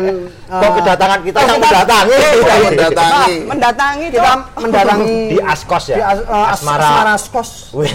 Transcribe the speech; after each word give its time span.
kedatangan 0.00 0.48
Kok 0.50 0.64
eh, 0.64 0.72
kedatangan 0.80 1.20
kita 1.22 1.38
oh, 1.38 1.44
yang 1.44 1.60
mendatangi? 1.60 2.16
Kita 2.16 2.54
mendatangi. 2.60 3.36
Mendatangi 3.46 4.06
kita 4.10 4.32
mendatangi 4.56 5.18
Di 5.28 5.38
Askos 5.42 5.84
ya? 5.86 5.96
di 5.96 6.02
As- 6.02 6.26
As- 6.26 6.50
Asmara. 6.58 6.84
Asmara 6.88 7.14
Skos 7.16 7.50
Wih. 7.72 7.92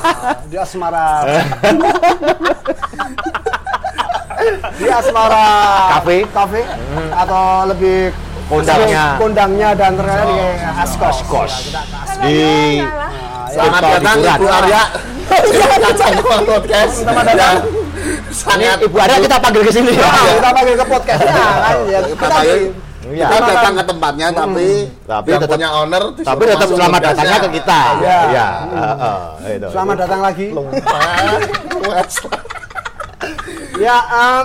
di 0.50 0.56
Asmara 0.58 1.06
di 4.78 4.86
Asmara 4.90 5.46
Cafe. 5.98 6.16
Cafe 6.34 6.60
atau 7.14 7.42
lebih 7.70 8.10
Kondangnya. 8.50 9.16
kondangnya 9.16 9.68
dan 9.72 9.96
terkenal 9.96 10.26
di 10.28 10.38
Askos 10.76 11.16
Askos. 11.24 11.52
Askos. 11.72 12.20
Di 12.20 12.40
Selamat 13.52 13.80
datang. 13.84 14.18
Ibu 14.20 14.46
Arya. 14.48 14.82
Kacang 15.82 16.14
podcast. 16.48 16.92
Selamat 17.04 17.24
datang. 17.32 17.81
Ini 18.02 18.34
Sangat 18.34 18.78
Ibu 18.82 18.96
Arya 18.96 19.18
kita 19.20 19.36
panggil 19.38 19.62
ke 19.62 19.72
sini 19.72 19.92
ya. 19.92 20.02
Nah, 20.02 20.34
kita 20.34 20.50
panggil 20.52 20.74
ke 20.74 20.86
podcast 20.86 21.20
ya 21.22 21.32
kan 21.32 21.76
ya. 21.86 21.98
kita 22.04 22.26
panggil 22.28 22.58
kita 23.02 23.36
datang 23.36 23.74
ke 23.74 23.84
tempatnya 23.84 24.26
tapi 24.30 24.68
Tapi 25.04 25.28
yang 25.28 25.40
tetap- 25.42 25.52
punya 25.52 25.68
owner 25.74 26.02
Tapi 26.16 26.42
tetap 26.44 26.68
selamat 26.68 27.00
datangnya 27.04 27.38
ke 27.38 27.48
kita. 27.52 27.80
Iya. 27.98 28.18
Iya. 28.26 28.48
heeh, 28.72 29.18
itu. 29.52 29.68
selamat 29.70 29.96
datang 29.98 30.20
lagi. 30.20 30.46
Ya, 33.74 33.98
em, 34.04 34.44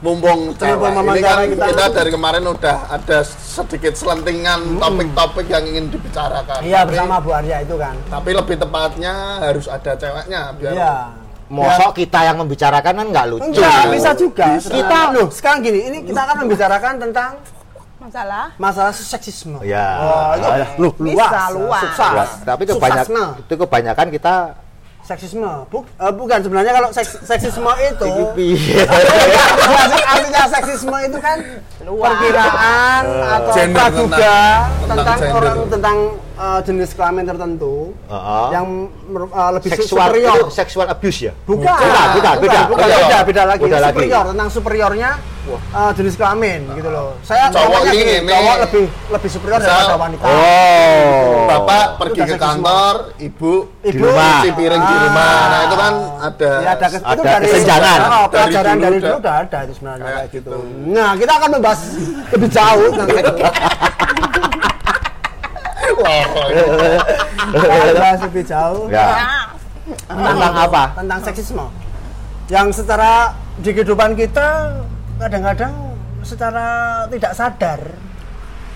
mumpung 0.00 0.54
cewek 0.54 0.90
ini 0.90 1.20
kan 1.20 1.36
kita. 1.44 1.64
kita. 1.68 1.84
dari 1.92 2.10
kemarin 2.10 2.42
udah 2.44 2.76
ada 2.88 3.18
sedikit 3.22 3.94
selentingan 3.94 4.78
topik-topik 4.78 5.46
yang 5.46 5.64
ingin 5.64 5.84
dibicarakan 5.88 6.58
iya 6.60 6.82
Tapi- 6.82 6.88
bersama 6.90 7.14
Bu 7.18 7.30
Arya 7.30 7.62
itu 7.62 7.74
kan. 7.76 7.94
tapi 8.08 8.30
lebih 8.32 8.56
tepatnya 8.56 9.14
harus 9.40 9.66
ada 9.66 9.92
ceweknya 9.94 10.54
biar 10.56 10.72
Iya. 10.72 10.94
Mosok 11.54 11.90
kita 11.94 12.20
yang 12.22 12.36
membicarakan 12.36 12.92
kan 12.92 13.06
nggak 13.06 13.26
lucu. 13.30 13.46
Enggak, 13.54 13.82
bisa 13.88 14.10
juga. 14.12 14.46
Bisa. 14.52 14.68
Kita 14.68 14.98
loh, 15.10 15.28
sekarang 15.30 15.58
gini, 15.62 15.80
ini 15.84 15.98
kita 16.02 16.20
akan 16.20 16.36
membicarakan 16.42 16.92
tentang 16.98 17.30
Masalah. 17.96 18.46
masalah 18.56 18.92
seksisme. 18.92 19.62
Ya. 19.62 19.86
Oh, 19.96 20.30
itu 20.34 20.48
lu 20.76 20.88
luas, 21.00 21.14
Bisa, 21.24 21.42
luas. 21.54 21.82
sukses. 21.86 22.12
Ya, 22.12 22.24
tapi 22.44 22.62
kebanyakan 22.66 23.06
Suksesna. 23.06 23.24
itu 23.40 23.54
kebanyakan 23.56 24.06
kita 24.10 24.34
seksisme. 25.00 25.50
Buk, 25.68 25.84
eh, 25.86 26.12
bukan 26.12 26.38
sebenarnya 26.40 26.72
kalau 26.74 26.88
seks- 26.90 27.20
seksisme 27.22 27.70
itu 27.78 28.08
artinya 30.06 30.42
seksisme 30.50 30.96
itu 31.02 31.18
kan 31.18 31.36
Perkiraan 31.86 33.02
atau 33.04 33.52
Gender, 33.52 33.80
praduga 33.82 34.38
tentang- 34.80 34.96
tentang, 35.04 35.18
orang 35.32 35.56
tentang 35.68 35.96
eh, 36.34 36.60
jenis 36.62 36.90
kelamin 36.92 37.24
tertentu 37.24 37.74
Heeh. 38.04 38.46
yang 38.50 38.66
mer- 39.06 39.30
eh, 39.30 39.50
lebih 39.52 39.70
su- 39.70 39.76
seksual 39.78 40.08
superior. 40.08 40.34
itu 40.34 40.50
seksual 40.50 40.86
abuse 40.88 41.20
ya? 41.22 41.32
Bukan, 41.40 41.62
Bukan, 41.68 42.06
bukan, 42.10 42.34
beda. 42.40 42.60
bukan, 42.66 42.84
Beda. 42.84 42.96
beda, 42.98 43.18
beda 43.22 43.42
lagi. 43.44 43.62
Beda 43.62 43.78
lagi. 43.78 43.92
superior 43.94 44.24
tentang 44.26 44.48
superiornya 44.50 45.10
uh, 45.46 45.92
jenis 45.92 46.14
kelamin 46.14 46.60
gitu 46.72 46.88
loh. 46.88 47.14
Saya 47.20 47.46
Cowok 47.50 47.80
ini, 47.84 47.92
gini, 47.92 48.14
ini. 48.18 48.30
cowok 48.30 48.56
lebih 48.62 48.84
lebih 49.10 49.30
superior 49.30 49.58
Misal- 49.58 49.70
daripada 49.70 49.96
wanita. 50.00 50.24
Oh. 50.24 51.46
bapak 51.46 51.86
pergi 51.96 52.20
ke 52.24 52.36
kantor 52.36 52.94
ibu 53.16 53.52
Di 53.78 53.90
rumah. 53.94 54.40
cuci 54.40 54.50
piring 54.54 54.82
di 54.82 54.96
rumah 54.98 55.36
nah 55.44 55.60
itu 55.62 55.76
kan 55.76 55.92
ada 56.24 56.50
Ya, 56.56 56.70
ada, 56.72 56.86
Ada 56.88 57.20
dari 57.22 57.44
kesenjangan. 57.46 57.98
Oh, 58.00 58.08
Dari 58.24 58.32
pelajaran 58.32 58.74
dulu 58.74 58.82
dari 58.82 58.98
dulu 58.98 59.16
udah 59.20 59.34
ada 59.38 59.58
itu 59.60 59.72
sebenarnya 59.74 60.02
Kayak 60.02 60.16
kayak 60.16 60.28
gitu. 60.32 60.50
gitu. 60.50 60.88
Nah, 60.90 61.10
kita 61.14 61.32
akan 61.34 61.48
membahas 61.52 61.73
lebih 62.32 62.50
jauh 62.50 62.88
akan 62.94 63.06
membahas 67.92 68.20
lebih 68.26 68.44
jauh 68.44 68.84
Ya. 68.90 69.08
Tentang 70.08 70.54
apa? 70.56 70.96
tentang 70.96 71.20
seksisme. 71.20 71.66
Yang 72.48 72.84
secara 72.84 73.36
di 73.60 73.70
kehidupan 73.72 74.16
kita 74.16 74.80
kadang-kadang 75.20 75.72
secara 76.24 76.66
tidak 77.12 77.32
sadar. 77.36 77.80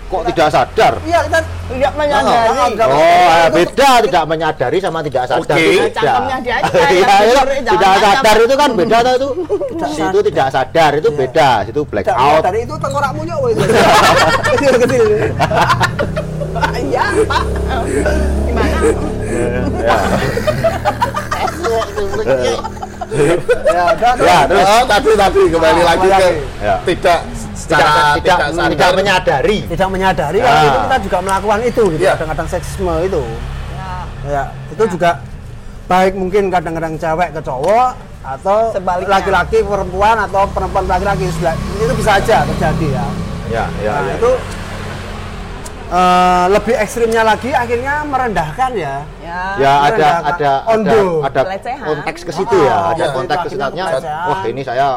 Kok 0.09 0.25
tidak 0.25 0.47
sadar? 0.49 0.93
Iya, 1.05 1.19
kita 1.21 1.39
Tidak 1.69 1.93
menyadari. 1.93 2.49
Oh, 2.49 2.89
Oh, 2.89 3.29
eh, 3.29 3.47
beda 3.53 3.89
tidak 4.01 4.23
menyadari 4.25 4.77
sama 4.81 5.05
tidak 5.05 5.23
sadar. 5.23 5.53
Oke. 5.53 5.61
itu 5.61 5.85
beda. 5.85 6.01
Cangkemnya 6.01 6.37
dia 6.41 6.55
aja, 6.57 6.65
Iya, 6.89 7.13
iya. 7.21 7.41
tidak 7.69 7.93
sadar 8.01 8.35
itu 8.41 8.55
kan 8.57 8.69
beda 8.73 8.97
itu. 9.05 9.29
Tidak 9.37 9.69
Itu 9.69 9.85
sadar. 9.93 10.21
tidak 10.25 10.47
sadar 10.49 10.91
itu 10.97 11.09
beda, 11.13 11.49
itu 11.63 11.81
black 11.85 12.05
Tidak 12.09 12.17
out. 12.17 12.41
dari 12.41 12.59
itu 12.65 12.73
tengkorakmu 12.73 13.21
nyok 13.21 13.41
itu. 13.47 13.61
Kecil-kecil. 14.49 15.05
Iya, 16.73 17.05
Pak. 17.23 17.43
Gimana? 18.43 18.79
Ya. 19.79 19.95
Ya, 23.09 23.33
udah, 23.89 24.13
Ya, 24.19 24.37
terus 24.45 24.67
oh, 24.67 24.83
tadi 24.85 25.11
tadi 25.13 25.41
kembali 25.49 25.81
Ah, 25.81 25.85
lagi 25.87 26.07
ke. 26.07 26.29
Ya. 26.59 26.75
tidak 26.85 27.19
tidak 27.19 27.19
secara 27.57 27.91
tidak 28.15 28.37
sadar. 28.49 28.69
tidak 28.69 28.91
menyadari. 28.93 29.57
tidak 29.65 29.89
menyadari 29.89 30.37
kalau 30.39 30.55
Ah. 30.55 30.63
itu 30.63 30.79
kita 30.79 30.97
juga 31.01 31.17
melakukan 31.19 31.59
itu 31.63 31.83
gitu 31.89 32.01
Iya. 32.01 32.11
kadang-kadang 32.15 32.47
seksisme 32.47 32.93
itu 33.03 33.23
Ya. 33.71 33.91
ya 34.25 34.43
itu 34.69 34.83
juga 34.89 35.11
baik 35.85 36.13
mungkin 36.13 36.43
kadang-kadang 36.47 36.93
cewek 36.95 37.29
ke 37.31 37.41
cowok 37.41 37.89
atau 38.21 38.57
Sebaliknya. 38.71 39.09
laki-laki 39.11 39.57
perempuan 39.59 40.15
atau 40.19 40.43
perempuan 40.47 40.85
laki-laki 40.85 41.25
itu 41.25 41.93
bisa 41.95 42.11
aja 42.15 42.45
terjadi 42.45 42.87
ya 42.93 43.05
Ya, 43.49 43.65
ya, 43.81 43.91
nah 43.91 44.05
ya. 44.05 44.13
itu 44.15 44.31
eh, 45.91 46.45
lebih 46.49 46.75
ekstrimnya 46.75 47.23
lagi 47.23 47.49
akhirnya 47.51 48.03
merendahkan 48.03 48.71
ya 48.73 48.95
Ya. 49.19 49.41
Ya 49.55 49.73
ada 49.83 50.07
ada 50.25 50.25
ada 50.27 50.51
Ondo. 50.67 51.21
ada 51.21 51.41
konteks 51.79 52.21
ke 52.23 52.31
situ 52.33 52.49
Oh, 52.51 52.65
ya, 52.65 52.77
ada 52.89 52.97
iya. 52.99 53.13
konteks 53.13 53.39
ke 53.39 53.47
Itu 53.47 53.55
akhirnya 53.55 53.69
situnya. 53.69 53.85
pelecehan. 53.87 54.25
Wah, 54.25 54.41
ini 54.43 54.61
saya 54.63 54.87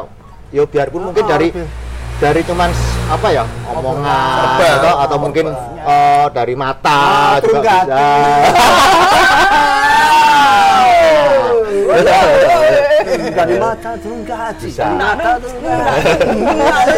yo 0.48 0.62
biarpun 0.64 1.00
mungkin 1.04 1.20
Oh, 1.20 1.28
dari 1.28 1.48
lebih. 1.50 1.68
dari 2.16 2.40
cuman 2.42 2.70
apa 3.08 3.28
ya 3.28 3.44
omongan 3.68 4.56
Verbal. 4.56 4.72
atau, 4.78 4.94
atau 5.04 5.16
mungkin 5.18 5.46
eh, 5.84 6.26
dari 6.30 6.54
mata 6.54 6.96
Ah, 6.96 7.36
juga 7.38 7.60
bisa. 7.60 8.00
dari 13.32 13.56
mata 13.58 13.90
turun 13.98 14.20
ke 14.22 14.34
hati 14.34 14.68
dari 14.70 14.94
mata 14.96 15.30
turun 15.38 15.58
ke 15.60 15.72
hati 15.72 16.96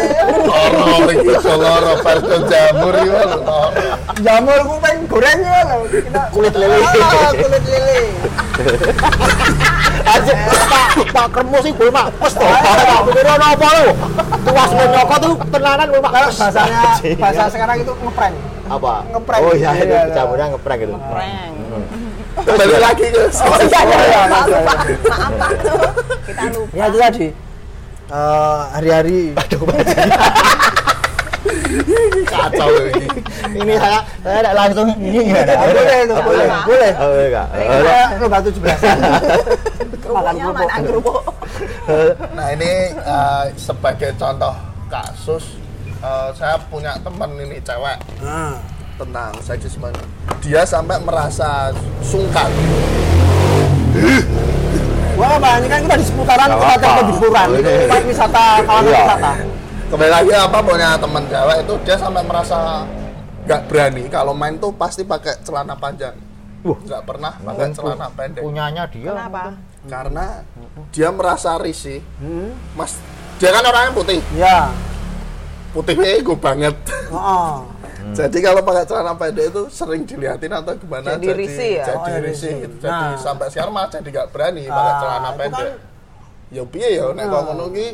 iki 1.15 1.29
iso 1.33 1.53
loro 1.55 1.93
parto 2.01 2.37
jamur 2.47 2.95
loro. 2.95 3.59
jamur 4.21 4.59
kuping 4.65 4.97
gorengnya 5.09 5.59
loh 5.67 5.81
kita 5.89 6.21
Kulit 6.31 6.53
lele. 6.55 6.77
Ah, 6.81 7.31
kulit 7.31 7.63
lele 7.67 7.99
Aja 10.05 10.33
Pak 10.69 10.87
Pak 11.11 11.27
Kermo 11.33 11.57
sih 11.59 11.71
gue 11.73 11.89
mak 11.91 12.07
pes 12.21 12.33
to. 12.37 12.45
Pak 12.45 13.01
pikir 13.09 13.25
ono 13.25 13.45
apa 13.57 13.67
lu? 13.81 13.87
Tuas 14.45 14.69
nyokot 14.71 15.17
tuh 15.19 15.33
tenanan 15.49 15.87
gue 15.89 16.01
mak. 16.01 16.13
bahasanya 16.13 16.81
bahasa 17.19 17.43
sekarang 17.51 17.77
itu 17.81 17.91
ngeprank 17.99 18.35
apa? 18.65 18.93
ngeprank. 19.13 19.41
Oh 19.45 19.53
iya 19.53 19.69
itu 19.77 19.85
Iya, 19.85 20.01
iya. 20.09 20.13
jamurnya 20.13 20.45
ngeprank 20.55 20.79
gitu. 20.81 20.93
Prank. 20.97 21.53
Kembali 22.35 22.77
lagi 22.77 23.05
ke 23.07 23.21
Oh 23.31 23.57
iya, 23.63 23.79
iya, 23.81 23.97
iya, 24.03 24.21
maaf, 24.27 24.47
iya, 24.47 24.59
Pak. 24.61 24.77
Maaf, 25.07 25.31
Pak. 25.39 25.49
Kita 26.25 26.43
lupa. 26.51 26.73
ya 26.75 26.83
itu 26.89 26.97
tadi. 26.99 27.27
Eh, 28.05 28.59
hari-hari. 28.75 29.19
Kacau 32.25 32.69
ini. 32.89 33.05
Ini 33.55 33.73
saya 33.77 33.99
saya 34.25 34.37
tidak 34.41 34.55
langsung 34.57 34.87
ini 34.97 35.19
gimana? 35.29 35.53
Ah, 35.53 35.65
boleh 35.69 35.97
itu? 36.01 36.15
boleh. 36.17 36.47
Boleh. 36.65 36.91
Oh, 36.97 37.07
boleh 37.13 37.27
enggak? 37.29 37.47
Saya 37.53 38.17
lomba 38.17 38.37
tujuh 38.41 38.61
belas. 38.61 38.79
Makan 40.05 40.33
Kerupuknya 40.35 40.45
kerupuk. 40.45 40.53
mana 40.53 40.75
kerupuk? 40.85 41.21
nah 42.33 42.47
ini 42.53 42.71
eh, 42.93 43.43
sebagai 43.57 44.09
contoh 44.17 44.53
kasus 44.87 45.43
eh, 45.99 46.29
saya 46.33 46.55
punya 46.69 46.93
teman 47.01 47.29
ini 47.37 47.57
cewek. 47.61 47.97
Nah 48.21 48.57
tentang 48.95 49.31
seksisme 49.39 49.89
dia 50.39 50.63
sampai 50.63 50.97
merasa 50.99 51.71
sungkan 52.01 52.47
Wah, 55.15 55.39
apa? 55.39 55.63
Ini 55.63 55.67
kan 55.67 55.79
kita 55.79 55.95
di 55.95 56.03
seputaran. 56.03 56.47
Oh, 56.51 56.59
Itu 56.59 57.31
ini- 57.55 57.87
tempat 57.87 58.03
wisata, 58.03 58.45
kawasan 58.61 58.83
Iya. 58.85 58.99
wisata. 59.01 59.33
kembali 59.85 60.11
lagi 60.11 60.31
apa 60.33 60.57
punya 60.59 60.89
teman 60.97 61.23
cewek 61.23 61.57
itu 61.61 61.73
dia 61.85 61.95
sampai 61.95 62.19
merasa 62.19 62.83
nggak 63.45 63.61
berani 63.69 64.03
kalau 64.09 64.33
main 64.33 64.57
tuh 64.57 64.73
pasti 64.73 65.05
pakai 65.05 65.39
celana 65.39 65.71
panjang 65.73 66.17
Wah. 66.59 66.73
nggak 66.75 67.01
pernah 67.05 67.31
pakai 67.37 67.69
celana 67.71 68.09
pendek 68.09 68.41
Punyanya 68.41 68.89
dia. 68.89 69.13
Kenapa? 69.13 69.53
karena 69.85 70.41
dia 70.89 71.13
merasa 71.13 71.55
risih 71.55 72.01
Hmm. 72.17 72.51
mas 72.73 72.97
dia 73.37 73.53
kan 73.53 73.61
orangnya 73.61 73.93
putih 73.93 74.19
Ya. 74.33 74.73
putihnya 75.71 76.09
ego 76.17 76.33
banget 76.33 76.73
Oh. 77.07 77.61
Jadi 78.11 78.37
kalau 78.37 78.61
pakai 78.61 78.83
celana 78.83 79.13
pendek 79.13 79.45
itu 79.47 79.61
sering 79.67 80.03
dilihatin 80.03 80.51
atau 80.51 80.75
gimana? 80.75 81.07
Jadi 81.11 81.27
risih 81.31 81.71
ya? 81.75 81.85
Jadi 81.87 81.97
Oh, 81.97 82.07
iya, 82.07 82.19
risih. 82.21 82.53
gitu. 82.61 82.75
Jadi 82.77 82.91
Nah. 82.91 83.17
sampai 83.17 83.45
sekarang 83.47 83.71
malah 83.71 83.89
jadi 83.89 84.09
nggak 84.11 84.27
berani 84.29 84.63
pakai 84.63 84.77
Ah, 84.85 84.97
celana 84.99 85.25
itu 85.25 85.39
pendek. 85.39 85.65
kan- 85.65 85.93
Ya 86.47 86.61
piye 86.63 86.89
ya 86.93 87.09
nek 87.09 87.25
kok 87.25 87.41
ngono 87.43 87.65
ki 87.69 87.87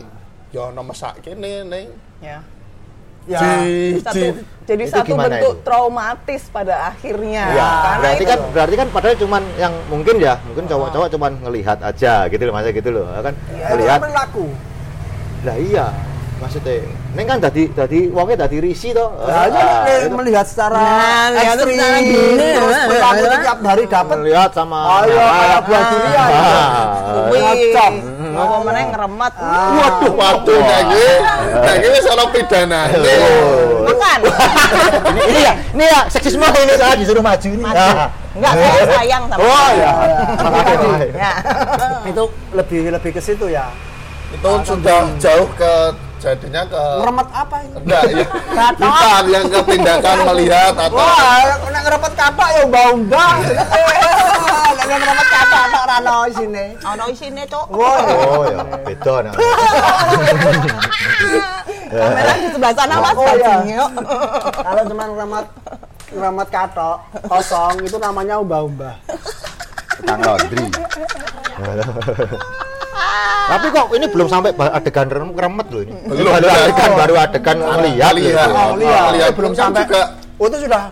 ya 0.52 0.62
ono 0.68 0.82
mesak 0.84 1.14
kene 1.22 1.64
ning 1.64 1.88
Ya. 2.20 2.44
Ya. 3.24 3.40
di, 3.40 3.96
Satu, 3.98 4.18
di 4.18 4.44
jadi 4.68 4.84
itu 4.84 4.92
satu 4.92 5.14
bentuk 5.14 5.56
itu? 5.56 5.64
traumatis 5.64 6.44
pada 6.48 6.90
akhirnya. 6.90 7.44
Ya, 7.48 7.70
Karena 7.80 8.02
berarti 8.02 8.18
itu 8.18 8.26
kan 8.28 8.40
berarti 8.52 8.76
kan 8.76 8.88
padahal 8.90 9.16
cuman 9.16 9.44
yang 9.56 9.74
mungkin 9.88 10.16
ya, 10.18 10.34
mungkin 10.44 10.66
cowok-cowok 10.66 11.08
cuman 11.12 11.32
ngelihat 11.40 11.78
aja 11.80 12.26
gitu 12.28 12.42
loh, 12.44 12.52
masa 12.52 12.70
gitu 12.72 12.90
loh, 12.90 13.06
kan 13.16 13.34
Ya, 13.48 13.56
itu 13.56 13.72
ngelihat. 13.72 13.94
kan 13.94 14.04
perilaku. 14.04 14.46
Lah 15.42 15.56
iya, 15.56 15.86
maksudnya 16.42 16.82
Neng 17.12 17.28
kan 17.28 17.38
tadi 17.38 17.68
tadi 17.70 18.08
wongnya 18.08 18.48
tadi 18.48 18.64
risi 18.64 18.96
toh. 18.96 19.12
Nah, 19.20 19.52
ini 19.52 19.60
Ah, 19.60 20.00
itu 20.00 20.16
melihat 20.16 20.48
secara 20.48 20.80
Nah, 20.80 21.28
ekstrim, 21.36 21.76
terus 21.76 22.72
ya, 22.72 22.88
perilaku 22.88 23.20
ya. 23.20 23.28
itu 23.28 23.38
tiap 23.44 23.60
hari 23.62 23.84
dapat. 23.84 24.16
melihat 24.16 24.50
sama 24.56 24.80
Ayo, 25.04 25.20
kayak 25.20 25.62
buah 25.68 25.84
durian. 25.92 26.30
Ah, 26.32 26.80
Wih, 27.28 27.42
Ngocok. 27.44 27.94
apa 28.32 28.56
meneh 28.64 28.84
ngeremet. 28.96 29.34
Waduh, 29.76 30.14
waduh, 30.16 30.58
nek 30.58 30.80
iki 30.88 31.08
nek 31.52 31.74
iki 31.78 31.88
wis 31.92 32.06
ono 32.08 32.26
pidanane. 32.32 32.96
Oh. 32.96 33.92
Makan. 33.92 34.20
ini, 35.12 35.22
ini 35.36 35.40
ya, 35.44 35.54
ini 35.76 35.84
ya 35.84 36.00
seksisme 36.08 36.48
ini 36.48 36.74
saya 36.80 36.96
disuruh 36.96 37.20
maju 37.20 37.48
ini. 37.52 37.64
Ah. 37.68 38.08
Enggak, 38.32 38.54
saya 38.56 38.84
sayang 38.88 39.24
sama 39.28 39.44
Oh 39.44 39.70
ya. 39.76 39.92
Makasih. 40.40 41.10
Ya. 41.12 41.32
itu 42.08 42.24
lebih 42.56 42.80
lebih 42.88 43.12
ke 43.12 43.22
situ 43.22 43.46
ya. 43.52 43.68
Itu 44.32 44.48
sudah 44.64 45.12
jauh 45.20 45.52
ke 45.60 45.72
jadinya 46.22 46.62
ke 46.70 46.78
Ngeremet 47.02 47.30
apa 47.34 47.56
ini? 47.66 47.74
enggak 47.82 48.04
ya. 48.14 48.26
Bukan 48.78 49.24
yang 49.34 49.46
ke 49.50 49.60
tindakan 49.66 50.18
melihat 50.30 50.74
atau 50.78 51.02
Wah, 51.02 51.42
nek 51.74 51.82
ngerepet 51.82 52.14
kapak 52.14 52.50
ya 52.54 52.64
mbah-mbah. 52.70 53.34
Nek 54.82 54.98
ngerepet 55.02 55.28
kapak 55.34 55.64
tak 55.74 55.84
rano 55.90 56.16
isine. 56.30 56.66
Ono 56.86 57.04
isine, 57.10 57.42
Cuk. 57.50 57.66
Wah, 57.74 57.98
Oh 58.06 58.46
ya, 58.46 58.62
beda 58.86 59.16
nah. 59.26 59.34
Kamera 61.92 62.34
di 62.40 62.48
sebelah 62.48 62.72
sana, 62.72 63.04
Mas. 63.04 63.20
Oh, 63.20 63.28
iya. 63.36 63.84
Kalau 64.56 64.84
cuma 64.88 65.04
ngeremet 65.12 65.46
ngeremet 66.12 66.50
katok 66.54 66.98
kosong 67.28 67.76
itu 67.84 67.98
namanya 67.98 68.38
umbah-umbah. 68.40 68.96
Tukang 70.00 70.22
laundry. 70.22 70.66
Tapi 73.48 73.68
kok 73.68 73.86
ini 73.92 74.06
belum 74.08 74.28
sampai 74.28 74.50
adegan 74.56 75.08
rem- 75.08 75.36
remet 75.36 75.68
loh 75.68 75.82
ini. 75.82 75.92
Belum. 76.06 76.32
Baru 76.32 76.48
adegan 76.48 76.90
baru 76.96 77.14
adegan 77.18 77.58
gitu. 77.58 77.68
Oh, 77.68 78.76
lihat. 78.78 79.12
Itu 79.14 79.34
belum 79.36 79.54
sampai. 79.54 79.84
Oh, 80.36 80.46
itu 80.46 80.58
sudah 80.62 80.84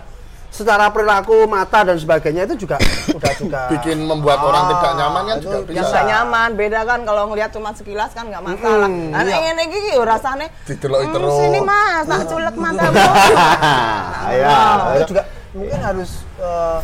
secara 0.50 0.90
perilaku 0.90 1.46
mata 1.46 1.86
dan 1.86 1.94
sebagainya 1.94 2.42
itu 2.44 2.58
juga 2.60 2.74
sudah 3.08 3.32
juga 3.34 3.60
bikin 3.70 4.02
membuat 4.02 4.42
orang 4.42 4.66
Ah, 4.66 4.70
tidak 4.72 4.92
nyaman 4.92 5.22
kan 5.24 5.36
juga 5.38 5.56
Ya 5.56 5.62
bisa. 5.62 5.86
nggak 5.86 6.04
nyaman, 6.04 6.48
beda 6.52 6.80
kan 6.84 7.00
kalau 7.02 7.22
ngelihat 7.30 7.50
cuma 7.50 7.70
sekilas 7.70 8.10
kan 8.10 8.26
nggak 8.26 8.42
masalah. 8.44 8.90
Mm, 8.90 9.08
Nah, 9.08 9.22
iya. 9.22 9.54
ini 9.54 9.62
iki 9.64 9.94
yo 9.94 10.02
rasane 10.02 10.50
Dideloki 10.64 11.06
"Hmm, 11.06 11.14
terus." 11.14 11.32
Sini 11.38 11.60
Mas, 11.62 12.04
tak 12.04 12.20
culek 12.26 12.56
matamu. 12.56 12.92
Ya. 14.32 14.46
Nah, 14.48 14.92
itu 14.92 15.04
juga 15.08 15.22
mungkin 15.50 15.78
harus 15.80 16.10
eh, 16.36 16.78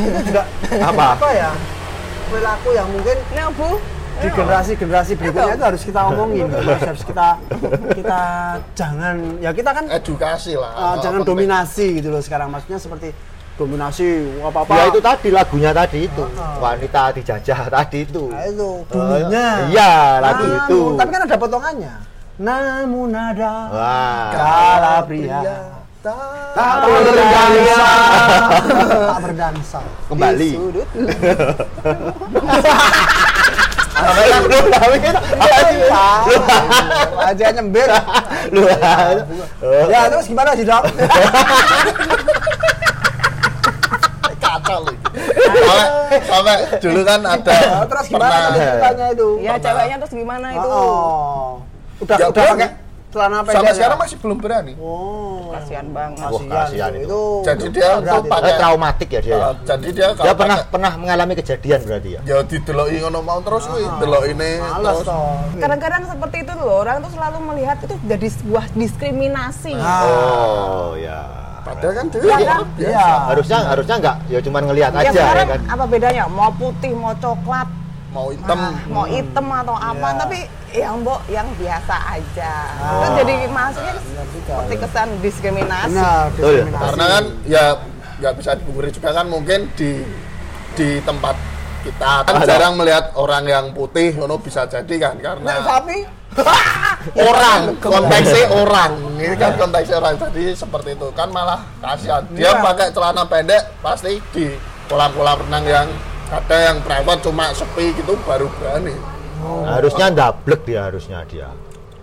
itu 0.00 0.20
juga 0.24 0.42
Apa? 0.80 1.04
apa 1.16 1.28
ya 1.30 1.50
perilaku 2.24 2.68
yang 2.72 2.88
mungkin 2.88 3.16
Nek 3.30 3.46
Bu, 3.52 3.68
di 4.14 4.28
generasi-generasi 4.28 5.12
berikutnya 5.14 5.54
itu 5.54 5.64
harus 5.64 5.82
kita 5.82 6.00
omongin 6.06 6.46
harus, 6.52 6.82
harus 6.84 7.02
kita 7.02 7.26
kita 7.92 8.20
jangan 8.72 9.14
ya 9.38 9.50
kita 9.50 9.70
kan 9.70 9.84
edukasi 9.88 10.52
lah. 10.54 10.70
eh, 10.70 10.94
jangan 11.00 11.20
Penting. 11.20 11.30
dominasi 11.32 11.84
gitu 11.96 12.08
loh 12.10 12.20
sekarang. 12.20 12.48
Maksudnya 12.48 12.76
seperti 12.76 13.08
dominasi 13.52 14.04
apa 14.40 14.64
apa 14.64 14.72
Ya 14.72 14.82
itu 14.88 14.98
tadi 14.98 15.28
lagunya 15.28 15.70
tadi 15.70 15.98
itu. 16.04 16.22
Wanita 16.58 17.00
dijajah 17.12 17.58
tadi 17.68 17.98
itu. 18.02 18.22
Nah, 18.28 18.42
itu 18.44 18.68
dulunya 18.86 19.46
Iya, 19.68 19.92
lagu 20.18 20.44
Namun, 20.44 20.58
itu. 20.58 20.78
tapi 20.96 21.10
kan 21.10 21.20
ada 21.22 21.36
potongannya. 21.36 21.94
Namun 22.36 23.08
ada 23.10 23.50
kala 24.32 24.94
pria. 25.04 25.40
Tak 26.02 26.82
berdansa. 26.82 27.86
tak 29.06 29.18
berdansa. 29.22 29.80
Kembali. 30.10 30.50
Lu 36.22 36.36
aja 37.22 37.46
nyembir 37.52 37.88
Lu. 38.50 38.62
ya 39.88 40.00
terus 40.08 40.26
gimana 40.26 40.50
sih 40.52 40.64
dok 40.64 40.82
kacau 44.42 44.78
loh. 44.82 44.94
Sampai, 45.62 45.86
sampai 46.20 46.56
dulu 46.78 47.00
kan 47.02 47.20
ada 47.22 47.54
terus 47.86 48.06
gimana 48.06 48.36
pernah 48.52 49.08
itu 49.08 49.28
ya 49.40 49.54
ceweknya 49.56 49.96
terus 50.02 50.12
gimana 50.12 50.46
itu? 50.50 50.66
oh 50.66 51.62
udah 52.02 52.16
Ya, 52.18 52.26
udah 52.26 52.42
berani. 52.42 52.58
pakai 52.58 52.68
celana 53.12 53.36
pendek 53.40 53.54
sampai 53.54 53.68
ya? 53.68 53.76
sekarang 53.76 53.98
masih 54.00 54.16
belum 54.18 54.38
berani. 54.38 54.72
oh 54.74 55.52
Kasihan 55.52 55.86
banget. 55.88 56.24
Wah, 56.24 56.42
kasihan 56.42 56.92
itu. 56.92 57.04
itu 57.04 57.22
Jadi 57.44 57.66
dia 57.70 57.90
Eh, 58.02 58.54
traumatik 58.56 59.08
ya 59.10 59.20
dia. 59.20 59.30
ya? 59.30 59.38
Uh, 59.38 59.54
jadi 59.62 59.88
dia 59.92 60.08
Dia 60.16 60.32
pernah 60.32 60.56
pernah 60.64 60.92
mengalami 60.96 61.32
kejadian 61.34 61.80
berarti 61.82 62.10
ya. 62.10 62.20
ya 62.24 62.36
dideloki 62.42 62.96
ngono 62.98 63.20
mau 63.20 63.38
terus 63.38 63.64
kuwi, 63.64 63.84
delok 64.00 64.24
ini 64.26 64.50
males 64.58 64.96
terus. 64.98 65.06
toh 65.06 65.36
Kadang-kadang 65.54 66.02
seperti 66.06 66.36
itu 66.40 66.52
loh, 66.54 66.80
orang 66.80 66.96
tuh 66.98 67.10
selalu 67.12 67.38
melihat 67.44 67.76
itu 67.78 67.94
jadi 68.02 68.26
sebuah 68.32 68.64
diskriminasi. 68.72 69.72
Ah. 69.74 70.02
Oh, 70.02 70.90
ya. 70.94 71.20
Padahal 71.62 71.94
kan 71.94 72.06
dia 72.08 72.18
Iya 72.18 72.36
kan? 72.42 72.60
biasa. 72.74 72.90
Iya. 72.90 73.06
Harusnya 73.28 73.58
harusnya 73.62 73.96
enggak 73.96 74.16
ya 74.26 74.38
cuman 74.40 74.62
ngelihat 74.66 74.90
Ya 74.92 75.00
aja 75.04 75.20
ya 75.22 75.44
kan. 75.46 75.60
apa 75.68 75.84
bedanya? 75.86 76.24
Mau 76.26 76.50
putih, 76.50 76.90
mau 76.92 77.14
coklat, 77.14 77.68
Mau 78.10 78.26
hitam. 78.28 78.58
mau 78.88 79.04
hitam 79.04 79.46
atau 79.46 79.76
apa, 79.76 80.08
Iya. 80.08 80.18
tapi 80.18 80.38
yang 80.72 81.00
mbok 81.00 81.20
yang 81.26 81.48
biasa 81.54 81.96
aja. 82.10 82.52
Ah. 82.74 82.96
Itu 82.98 83.08
jadi 83.22 83.34
maksudnya 83.46 83.94
Benar 83.94 84.26
juga. 84.26 84.52
seperti 84.52 84.74
kesan 84.78 85.08
diskriminasi. 85.20 85.88
benar 85.92 86.24
Betul. 86.28 86.48
diskriminasi. 86.48 86.82
Karena 86.82 87.04
kan 87.06 87.24
ya 87.44 87.64
nggak 88.18 88.34
bisa 88.36 88.50
dipungkiri 88.54 88.90
juga 88.90 89.10
kan 89.12 89.26
mungkin 89.26 89.60
di 89.72 89.90
di 90.72 90.88
tempat 91.00 91.36
kita 91.82 92.12
kan 92.22 92.34
Ada. 92.38 92.46
jarang 92.46 92.74
melihat 92.74 93.10
orang 93.12 93.44
yang 93.44 93.64
putih 93.72 94.14
ngono 94.14 94.38
bisa 94.38 94.64
jadi 94.64 94.94
kan 95.02 95.18
karena 95.18 95.58
sapi 95.60 95.98
orang 97.20 97.60
konteksnya 97.82 98.46
orang 98.48 98.92
ini 99.18 99.34
kan 99.34 99.58
konteksnya 99.58 99.98
orang 99.98 100.14
jadi 100.16 100.54
seperti 100.54 100.94
itu 100.94 101.10
kan 101.10 101.28
malah 101.28 101.60
kasihan 101.78 102.22
dia 102.30 102.54
Iya. 102.54 102.62
pakai 102.62 102.86
celana 102.88 103.26
pendek 103.26 103.62
pasti 103.82 104.22
di 104.30 104.54
kolam-kolam 104.86 105.42
renang 105.42 105.64
yang 105.66 105.88
ada 106.30 106.56
yang 106.62 106.78
private 106.80 107.20
cuma 107.20 107.50
sepi 107.50 107.92
gitu 107.92 108.14
baru 108.22 108.46
berani 108.54 108.94
Harusnya 109.42 110.06
ndablek 110.08 110.60
dia 110.62 110.80
harusnya 110.84 111.20
dia. 111.26 111.48